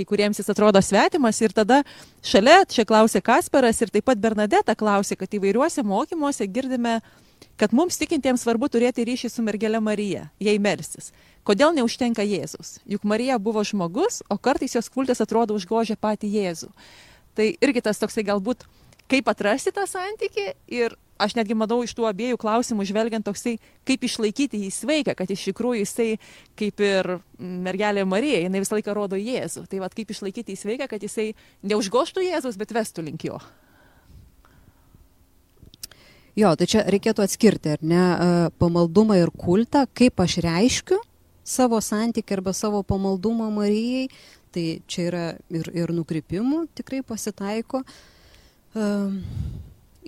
kai 0.00 0.08
kuriems 0.08 0.40
jis 0.40 0.48
atrodo 0.52 0.80
svetimas 0.82 1.40
ir 1.44 1.52
tada 1.52 1.82
šalia 2.24 2.64
čia 2.64 2.86
klausė 2.88 3.20
Kasperas 3.22 3.80
ir 3.84 3.92
taip 3.92 4.08
pat 4.08 4.20
Bernadeta 4.20 4.74
klausė, 4.74 5.20
kad 5.20 5.36
įvairiuose 5.36 5.84
mokymuose 5.84 6.48
girdime 6.48 7.00
kad 7.60 7.74
mums 7.76 7.98
tikintiems 8.00 8.40
svarbu 8.40 8.70
turėti 8.72 9.04
ryšį 9.04 9.28
su 9.28 9.44
mergelė 9.44 9.82
Marija, 9.84 10.28
jai 10.40 10.56
melstis. 10.62 11.10
Kodėl 11.44 11.74
neužtenka 11.76 12.24
Jėzus? 12.24 12.78
Juk 12.88 13.04
Marija 13.04 13.36
buvo 13.36 13.60
žmogus, 13.64 14.22
o 14.32 14.38
kartais 14.40 14.76
jos 14.76 14.88
kultas 14.92 15.20
atrodo 15.20 15.56
užgožia 15.56 15.96
patį 16.00 16.30
Jėzų. 16.36 16.70
Tai 17.36 17.46
irgi 17.60 17.82
tas 17.84 18.00
toksai 18.00 18.24
galbūt, 18.28 18.64
kaip 19.12 19.28
atrasti 19.28 19.72
tą 19.76 19.84
santyki 19.88 20.54
ir 20.72 20.96
aš 21.20 21.36
netgi 21.38 21.56
manau 21.58 21.80
iš 21.84 21.94
tų 21.96 22.06
abiejų 22.08 22.38
klausimų 22.40 22.86
žvelgiant 22.88 23.26
toksai, 23.26 23.56
kaip 23.88 24.04
išlaikyti 24.08 24.62
jį 24.64 24.70
sveiką, 24.74 25.14
kad 25.18 25.30
iš 25.30 25.46
tikrųjų 25.50 25.84
jisai, 25.84 26.10
kaip 26.58 26.82
ir 26.84 27.16
mergelė 27.38 28.06
Marija, 28.08 28.42
jinai 28.44 28.62
visą 28.64 28.78
laiką 28.78 28.94
rodo 28.96 29.20
Jėzų. 29.20 29.66
Tai 29.70 29.82
vad 29.84 29.96
kaip 29.96 30.12
išlaikyti 30.14 30.56
jį 30.56 30.62
sveiką, 30.64 30.88
kad 30.90 31.04
jisai 31.04 31.32
neužgoštų 31.66 32.24
Jėzus, 32.28 32.58
bet 32.60 32.74
vestų 32.76 33.06
link 33.06 33.28
jo. 33.28 33.40
Jo, 36.38 36.54
tai 36.56 36.66
čia 36.70 36.84
reikėtų 36.86 37.24
atskirti, 37.24 37.74
ar 37.74 37.80
ne, 37.84 38.02
pamaldumą 38.62 39.18
ir 39.18 39.32
kultą, 39.34 39.84
kaip 39.98 40.22
aš 40.22 40.38
reiškiu 40.46 41.00
savo 41.50 41.80
santykį 41.82 42.36
arba 42.38 42.54
savo 42.54 42.82
pamaldumą 42.86 43.48
Marijai, 43.52 44.06
tai 44.54 44.64
čia 44.90 45.06
yra 45.08 45.24
ir, 45.50 45.70
ir 45.74 45.92
nukrypimų 45.94 46.64
tikrai 46.78 47.02
pasitaiko. 47.06 47.82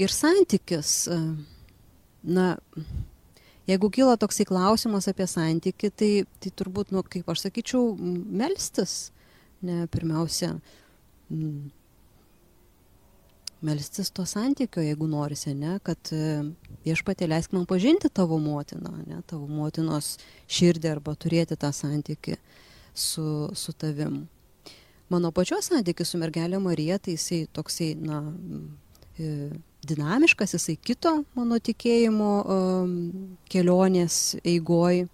Ir 0.01 0.12
santykis, 0.12 1.09
na, 2.22 2.47
jeigu 3.68 3.90
kyla 3.93 4.16
toksai 4.20 4.47
klausimas 4.49 5.09
apie 5.11 5.26
santykį, 5.28 5.90
tai, 5.93 6.11
tai 6.40 6.53
turbūt, 6.57 6.95
nu, 6.95 7.03
kaip 7.05 7.28
aš 7.28 7.45
sakyčiau, 7.47 7.93
melstis, 8.01 9.12
ne, 9.61 9.84
pirmiausia, 9.93 10.55
melstis 13.62 14.11
to 14.11 14.24
santykio, 14.26 14.82
jeigu 14.82 15.07
norisi, 15.11 15.55
ne, 15.55 15.76
kad 15.86 16.12
e, 16.14 16.43
viešpatė 16.86 17.28
leisk 17.30 17.55
man 17.55 17.66
pažinti 17.70 18.11
tavo 18.11 18.38
motiną, 18.43 18.95
ne, 19.07 19.20
tavo 19.28 19.47
motinos 19.47 20.16
širdį 20.51 20.90
arba 20.97 21.14
turėti 21.14 21.59
tą 21.61 21.70
santykį 21.76 22.38
su, 22.95 23.26
su 23.55 23.74
tavim. 23.78 24.24
Mano 25.12 25.30
pačios 25.36 25.68
santykis 25.68 26.14
su 26.14 26.18
mergelė 26.18 26.59
Marija, 26.62 26.99
tai 26.99 27.18
jisai 27.18 27.45
toksai, 27.55 27.93
na, 28.01 28.24
e, 29.20 29.53
dinamiškas, 29.87 30.55
jisai 30.57 30.76
kito 30.78 31.22
mano 31.35 31.59
tikėjimo 31.59 32.30
um, 32.43 32.95
kelionės 33.51 34.37
eigoj 34.45 35.07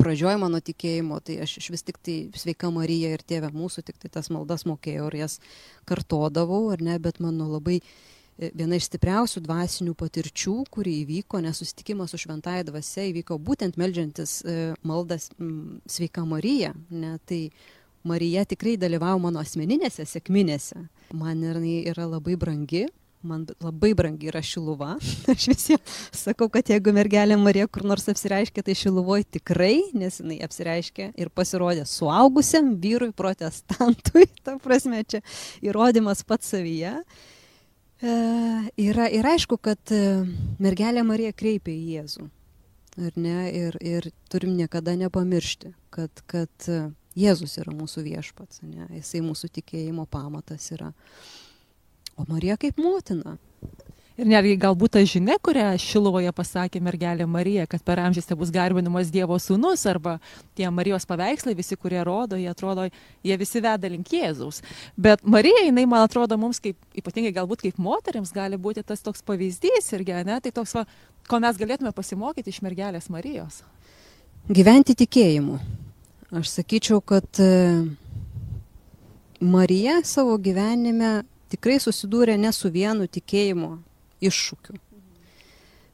pradžioj 0.00 0.38
mano 0.40 0.60
tikėjimo, 0.64 1.20
tai 1.24 1.38
aš 1.44 1.58
iš 1.60 1.70
vis 1.72 1.84
tik 1.86 2.00
tai 2.04 2.16
sveika 2.36 2.70
Marija 2.74 3.12
ir 3.14 3.22
tėvė 3.24 3.50
mūsų, 3.54 3.84
tik 3.86 4.00
tai 4.02 4.10
tas 4.12 4.30
maldas 4.32 4.66
mokėjau 4.68 5.06
ir 5.10 5.20
jas 5.22 5.38
kartodavau, 5.88 6.66
ar 6.74 6.82
ne, 6.84 6.98
bet 7.02 7.20
mano 7.24 7.46
labai 7.52 7.78
e, 7.80 8.50
viena 8.50 8.76
iš 8.76 8.88
stipriausių 8.90 9.44
dvasinių 9.46 9.94
patirčių, 9.98 10.56
kuri 10.74 10.98
įvyko, 11.04 11.40
nesusitikimas 11.44 12.12
su 12.12 12.20
šventąją 12.24 12.66
dvasia 12.68 13.06
įvyko 13.12 13.38
būtent 13.46 13.78
melžiantis 13.80 14.40
e, 14.42 14.58
maldas 14.84 15.30
sveika 15.86 16.26
Marija, 16.28 16.74
ne, 16.90 17.16
tai 17.28 17.46
Marija 18.04 18.44
tikrai 18.44 18.76
dalyvavo 18.76 19.22
mano 19.22 19.40
asmeninėse 19.40 20.04
sėkminėse. 20.04 20.82
Man 21.16 21.40
yra, 21.46 21.62
yra 21.94 22.04
labai 22.10 22.36
brangi, 22.36 22.84
man 23.24 23.44
labai 23.62 23.92
brangi 23.96 24.28
yra 24.30 24.42
šiluva. 24.44 24.94
Aš 25.32 25.48
visiems 25.50 25.98
sakau, 26.14 26.48
kad 26.52 26.68
jeigu 26.70 26.94
mergelė 26.96 27.36
Marija 27.40 27.68
kur 27.70 27.86
nors 27.86 28.06
apsireiškia, 28.10 28.64
tai 28.66 28.76
šiluvoje 28.78 29.26
tikrai, 29.38 29.76
nes 29.96 30.20
jinai 30.20 30.40
apsireiškia 30.44 31.10
ir 31.20 31.30
pasirodė 31.34 31.86
suaugusiam 31.88 32.74
vyrui 32.80 33.12
protestantui, 33.16 34.26
ta 34.44 34.58
prasme 34.62 35.02
čia 35.08 35.22
įrodymas 35.64 36.24
pats 36.28 36.54
savyje. 36.54 36.96
E, 38.04 38.16
yra, 38.84 39.08
ir 39.08 39.26
aišku, 39.34 39.58
kad 39.62 39.94
e, 39.94 40.02
mergelė 40.62 41.06
Marija 41.06 41.32
kreipia 41.36 41.72
į 41.74 41.94
Jėzų. 41.98 42.28
Ir, 42.94 43.14
ne, 43.18 43.38
ir, 43.50 43.78
ir 43.82 44.12
turim 44.30 44.52
niekada 44.54 44.94
nepamiršti, 44.98 45.72
kad, 45.94 46.22
kad 46.30 46.68
e, 46.70 46.84
Jėzus 47.18 47.56
yra 47.62 47.72
mūsų 47.74 48.04
viešpats, 48.06 48.60
ne, 48.66 48.86
jisai 48.98 49.22
mūsų 49.22 49.50
tikėjimo 49.56 50.06
pamatas 50.10 50.72
yra. 50.74 50.90
Uh, 50.90 51.43
o 52.16 52.26
Marija 52.28 52.56
kaip 52.60 52.78
motina. 52.78 53.36
Ir 54.14 54.28
netgi 54.30 54.54
galbūt 54.62 54.92
ta 54.94 55.00
žinia, 55.02 55.34
kurią 55.42 55.72
Šilovoje 55.82 56.30
pasakė 56.30 56.78
mergelė 56.86 57.24
Marija, 57.26 57.64
kad 57.66 57.82
per 57.82 57.98
amžius 57.98 58.28
te 58.28 58.36
bus 58.38 58.52
garbinamas 58.54 59.08
Dievo 59.10 59.34
sūnus 59.42 59.82
arba 59.90 60.20
tie 60.54 60.68
Marijos 60.70 61.02
paveikslai, 61.10 61.56
visi, 61.58 61.74
kurie 61.74 61.98
rodo, 62.06 62.38
jie 62.38 62.46
atrodo, 62.52 62.84
jie 63.26 63.38
visi 63.40 63.62
veda 63.64 63.90
link 63.90 64.12
Jėzaus. 64.14 64.62
Bet 64.94 65.26
Marija, 65.26 65.64
jinai, 65.66 65.88
man 65.90 66.06
atrodo, 66.06 66.38
mums 66.38 66.62
kaip, 66.62 66.78
ypatingai 66.94 67.34
galbūt 67.34 67.66
kaip 67.66 67.82
moteriams, 67.82 68.30
gali 68.36 68.54
būti 68.54 68.86
tas 68.86 69.02
toks 69.02 69.26
pavyzdys 69.26 69.90
irgi, 69.98 70.14
ne, 70.30 70.38
tai 70.38 70.54
toks, 70.54 70.76
va, 70.78 70.86
ko 71.26 71.42
mes 71.42 71.58
galėtume 71.58 71.90
pasimokyti 71.90 72.54
iš 72.54 72.62
mergelės 72.62 73.10
Marijos. 73.10 73.64
Gyventi 74.46 74.94
tikėjimu. 75.02 75.58
Aš 76.38 76.54
sakyčiau, 76.60 77.02
kad 77.02 77.26
e, 77.42 77.82
Marija 79.42 80.04
savo 80.06 80.38
gyvenime 80.38 81.24
tikrai 81.54 81.78
susidūrė 81.82 82.36
ne 82.40 82.50
su 82.54 82.70
vienu 82.74 83.06
tikėjimo 83.10 83.76
iššūkiu. 84.24 84.76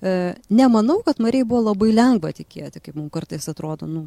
E, 0.00 0.34
nemanau, 0.48 1.02
kad 1.04 1.20
Marijai 1.20 1.44
buvo 1.44 1.66
labai 1.68 1.92
lengva 1.92 2.32
tikėti, 2.36 2.80
kaip 2.80 2.96
mums 2.96 3.12
kartais 3.12 3.48
atrodo, 3.52 3.88
nu, 3.90 4.06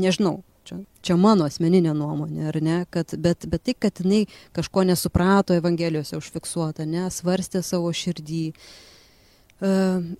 nežinau, 0.00 0.38
čia, 0.64 0.78
čia 1.04 1.16
mano 1.20 1.44
asmeninė 1.48 1.92
nuomonė, 1.96 2.48
ar 2.48 2.60
ne, 2.64 2.78
kad, 2.94 3.12
bet, 3.20 3.44
bet 3.50 3.66
tai, 3.68 3.76
kad 3.86 4.00
jinai 4.00 4.22
kažko 4.56 4.86
nesuprato 4.88 5.56
Evangelijose 5.56 6.16
užfiksuota, 6.16 6.88
ne, 6.88 7.04
svarstė 7.12 7.60
savo 7.66 7.92
širdį, 7.92 8.46
e, 8.54 9.74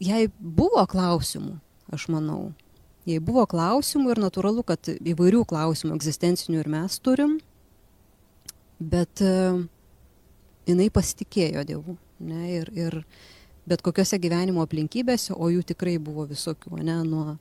jai 0.05 0.27
buvo 0.39 0.85
klausimų, 0.91 1.57
aš 1.97 2.11
manau. 2.13 2.43
Jei 3.09 3.21
buvo 3.21 3.45
klausimų 3.49 4.15
ir 4.15 4.21
natūralu, 4.23 4.63
kad 4.65 4.89
įvairių 4.89 5.43
klausimų 5.49 5.97
egzistencinių 5.97 6.63
ir 6.63 6.71
mes 6.73 6.95
turim, 7.05 7.35
bet 8.81 9.21
uh, 9.25 9.61
jinai 10.69 10.91
pasitikėjo 10.93 11.65
Dievu. 11.69 11.97
Ne, 12.25 12.43
ir, 12.61 12.71
ir 12.77 13.01
bet 13.69 13.83
kokiose 13.85 14.19
gyvenimo 14.23 14.65
aplinkybėse, 14.65 15.35
o 15.35 15.51
jų 15.53 15.65
tikrai 15.75 15.97
buvo 16.03 16.27
visokių, 16.31 16.79
ne, 16.85 16.99
nuo, 17.09 17.37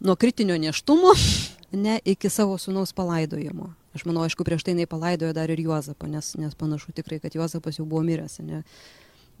nuo 0.00 0.16
kritinio 0.20 0.56
neštumo 0.60 1.14
ne, 1.84 1.98
iki 2.04 2.30
savo 2.32 2.58
sunaus 2.60 2.94
palaidojimo. 2.96 3.70
Aš 3.96 4.04
manau, 4.06 4.22
aišku, 4.26 4.46
prieš 4.46 4.64
tai 4.66 4.76
jinai 4.76 4.86
palaidojo 4.90 5.34
dar 5.34 5.50
ir 5.50 5.62
Juozapą, 5.64 6.06
nes, 6.10 6.34
nes 6.38 6.54
panašu 6.58 6.94
tikrai, 6.94 7.18
kad 7.22 7.34
Juozapas 7.34 7.80
jau 7.80 7.86
buvo 7.88 8.04
miręs. 8.06 8.38
Ne. 8.46 8.62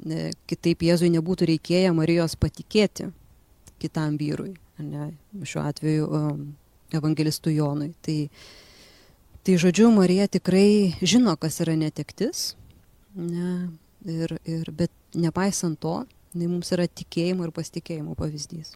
Ne, 0.00 0.30
kitaip 0.48 0.80
Jėzui 0.80 1.10
nebūtų 1.12 1.44
reikėję 1.50 1.90
Marijos 1.92 2.32
patikėti 2.40 3.10
kitam 3.82 4.14
vyrui, 4.20 4.54
ne, 4.80 5.10
šiuo 5.44 5.60
atveju 5.68 6.06
um, 6.08 6.38
evangelistui 6.96 7.52
Jonui. 7.58 7.90
Tai, 8.04 8.16
uh, 8.24 8.69
Tai 9.46 9.56
žodžiu, 9.56 9.88
Marija 9.94 10.26
tikrai 10.28 10.96
žino, 11.00 11.32
kas 11.40 11.62
yra 11.64 11.72
netektis, 11.78 12.54
ne, 13.16 13.70
ir, 14.04 14.36
ir, 14.44 14.68
bet 14.76 14.92
nepaisant 15.16 15.80
to, 15.80 16.02
tai 16.34 16.46
mums 16.46 16.68
yra 16.76 16.84
tikėjimo 16.84 17.46
ir 17.48 17.54
pasitikėjimo 17.56 18.16
pavyzdys. 18.18 18.74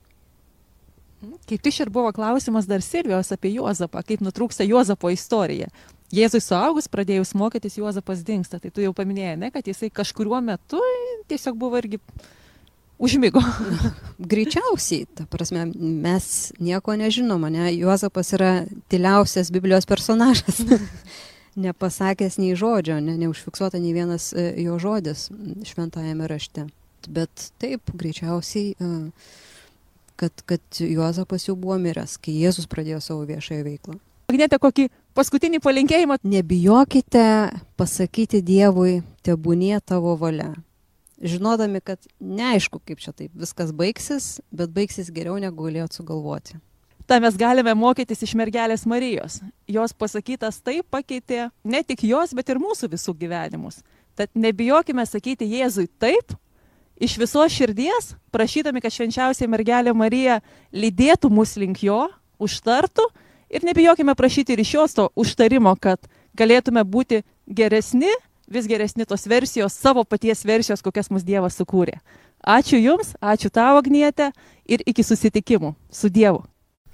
Kaip 1.49 1.63
tik 1.65 1.81
ir 1.81 1.91
buvo 1.93 2.13
klausimas 2.13 2.67
dar 2.69 2.83
Silvijos 2.85 3.33
apie 3.33 3.55
Juozapą, 3.55 4.03
kaip 4.05 4.25
nutrūksta 4.25 4.65
Juozapo 4.67 5.13
istorija. 5.13 5.69
Jėzui 6.15 6.41
suaugus 6.45 6.89
pradėjus 6.93 7.33
mokytis, 7.37 7.79
Juozapas 7.81 8.23
dinksta. 8.27 8.61
Tai 8.61 8.71
tu 8.71 8.85
jau 8.85 8.93
paminėjai, 8.97 9.37
ne, 9.41 9.51
kad 9.55 9.67
jisai 9.67 9.91
kažkuriuo 9.93 10.41
metu 10.45 10.81
tiesiog 11.31 11.57
buvo 11.59 11.81
irgi 11.81 12.01
užmygo. 12.99 13.43
Greičiausiai, 14.19 15.07
ta 15.15 15.27
prasme, 15.31 15.67
mes 15.79 16.53
nieko 16.59 16.97
nežinom, 16.97 17.47
ne? 17.53 17.73
Juozapas 17.75 18.33
yra 18.37 18.53
tyliausias 18.89 19.51
Biblijos 19.55 19.87
personažas. 19.87 20.63
Nepasakęs 21.65 22.39
nei 22.43 22.57
žodžio, 22.59 22.99
ne, 22.99 23.15
neužfiksuota 23.19 23.79
nei 23.79 23.93
vienas 23.95 24.33
e, 24.35 24.49
jo 24.65 24.79
žodis 24.83 25.29
šventajame 25.63 26.27
rašte. 26.27 26.67
Bet 27.07 27.51
taip, 27.63 27.93
greičiausiai, 27.95 28.75
e, 28.75 28.91
kad, 30.19 30.43
kad 30.49 30.83
Juozapas 30.83 31.47
jau 31.47 31.55
buvo 31.55 31.79
miręs, 31.79 32.17
kai 32.19 32.35
Jėzus 32.41 32.67
pradėjo 32.71 32.99
savo 33.05 33.23
viešąją 33.29 33.69
veiklą. 33.69 34.01
Agnėte, 34.33 34.59
kokį 34.59 34.89
paskutinį 35.15 35.61
palinkėjimą? 35.63 36.19
Nebijokite 36.27 37.27
pasakyti 37.79 38.41
Dievui, 38.43 39.03
tebūnie 39.23 39.77
tavo 39.85 40.17
valia 40.19 40.55
žinodami, 41.25 41.81
kad 41.81 42.01
neaišku, 42.21 42.81
kaip 42.85 43.01
čia 43.01 43.15
taip 43.17 43.33
viskas 43.39 43.73
baigsis, 43.73 44.39
bet 44.53 44.73
baigsis 44.75 45.11
geriau 45.15 45.39
negu 45.41 45.67
galėjot 45.67 45.97
sugalvoti. 45.97 46.59
Ta 47.09 47.19
mes 47.21 47.37
galime 47.37 47.75
mokytis 47.77 48.23
iš 48.25 48.33
mergelės 48.39 48.87
Marijos. 48.89 49.43
Jos 49.69 49.93
pasakytas 49.93 50.63
taip 50.65 50.87
pakeitė 50.93 51.51
ne 51.65 51.83
tik 51.85 52.07
jos, 52.09 52.33
bet 52.37 52.49
ir 52.49 52.61
mūsų 52.63 52.89
visų 52.95 53.13
gyvenimus. 53.21 53.83
Tad 54.17 54.31
nebijokime 54.33 55.05
sakyti 55.05 55.49
Jėzui 55.51 55.89
taip, 56.01 56.33
iš 56.97 57.19
visos 57.21 57.53
širdies, 57.53 58.15
prašydami, 58.33 58.81
kad 58.81 58.95
švenčiausiai 58.95 59.51
mergelė 59.51 59.93
Marija 59.97 60.39
lydėtų 60.73 61.29
mus 61.33 61.57
link 61.61 61.83
jo, 61.85 62.07
užtartų 62.41 63.09
ir 63.53 63.67
nebijokime 63.67 64.15
prašyti 64.17 64.55
ir 64.55 64.63
iš 64.65 64.75
jos 64.79 64.97
to 64.97 65.09
užtarimo, 65.19 65.75
kad 65.77 66.01
galėtume 66.39 66.85
būti 66.87 67.23
geresni 67.47 68.13
vis 68.49 68.67
geresni 68.71 69.07
tos 69.07 69.27
versijos, 69.31 69.75
savo 69.75 70.05
paties 70.05 70.45
versijos, 70.45 70.83
kokias 70.83 71.11
mus 71.11 71.25
Dievas 71.25 71.59
sukūrė. 71.61 72.01
Ačiū 72.45 72.81
Jums, 72.81 73.15
ačiū 73.21 73.51
tavo 73.51 73.81
Agnietė 73.81 74.33
ir 74.69 74.85
iki 74.87 75.05
susitikimų 75.05 75.75
su 75.91 76.11
Dievu. 76.13 76.45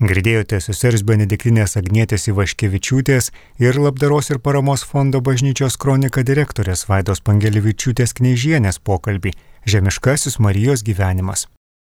Girdėjote 0.01 0.63
sesers 0.65 1.03
Benediktinės 1.05 1.77
Agnietės 1.77 2.25
Ivaškevičiūtės 2.31 3.31
ir 3.61 3.77
labdaros 3.77 4.31
ir 4.33 4.41
paramos 4.41 4.81
fondo 4.81 5.21
bažnyčios 5.21 5.77
kronika 5.77 6.25
direktorės 6.25 6.87
Vaidos 6.89 7.21
Pangelevičiūtės 7.21 8.17
kneižienės 8.17 8.81
pokalbį 8.81 9.37
Žemiškasis 9.69 10.41
Marijos 10.41 10.87
gyvenimas. 10.87 11.51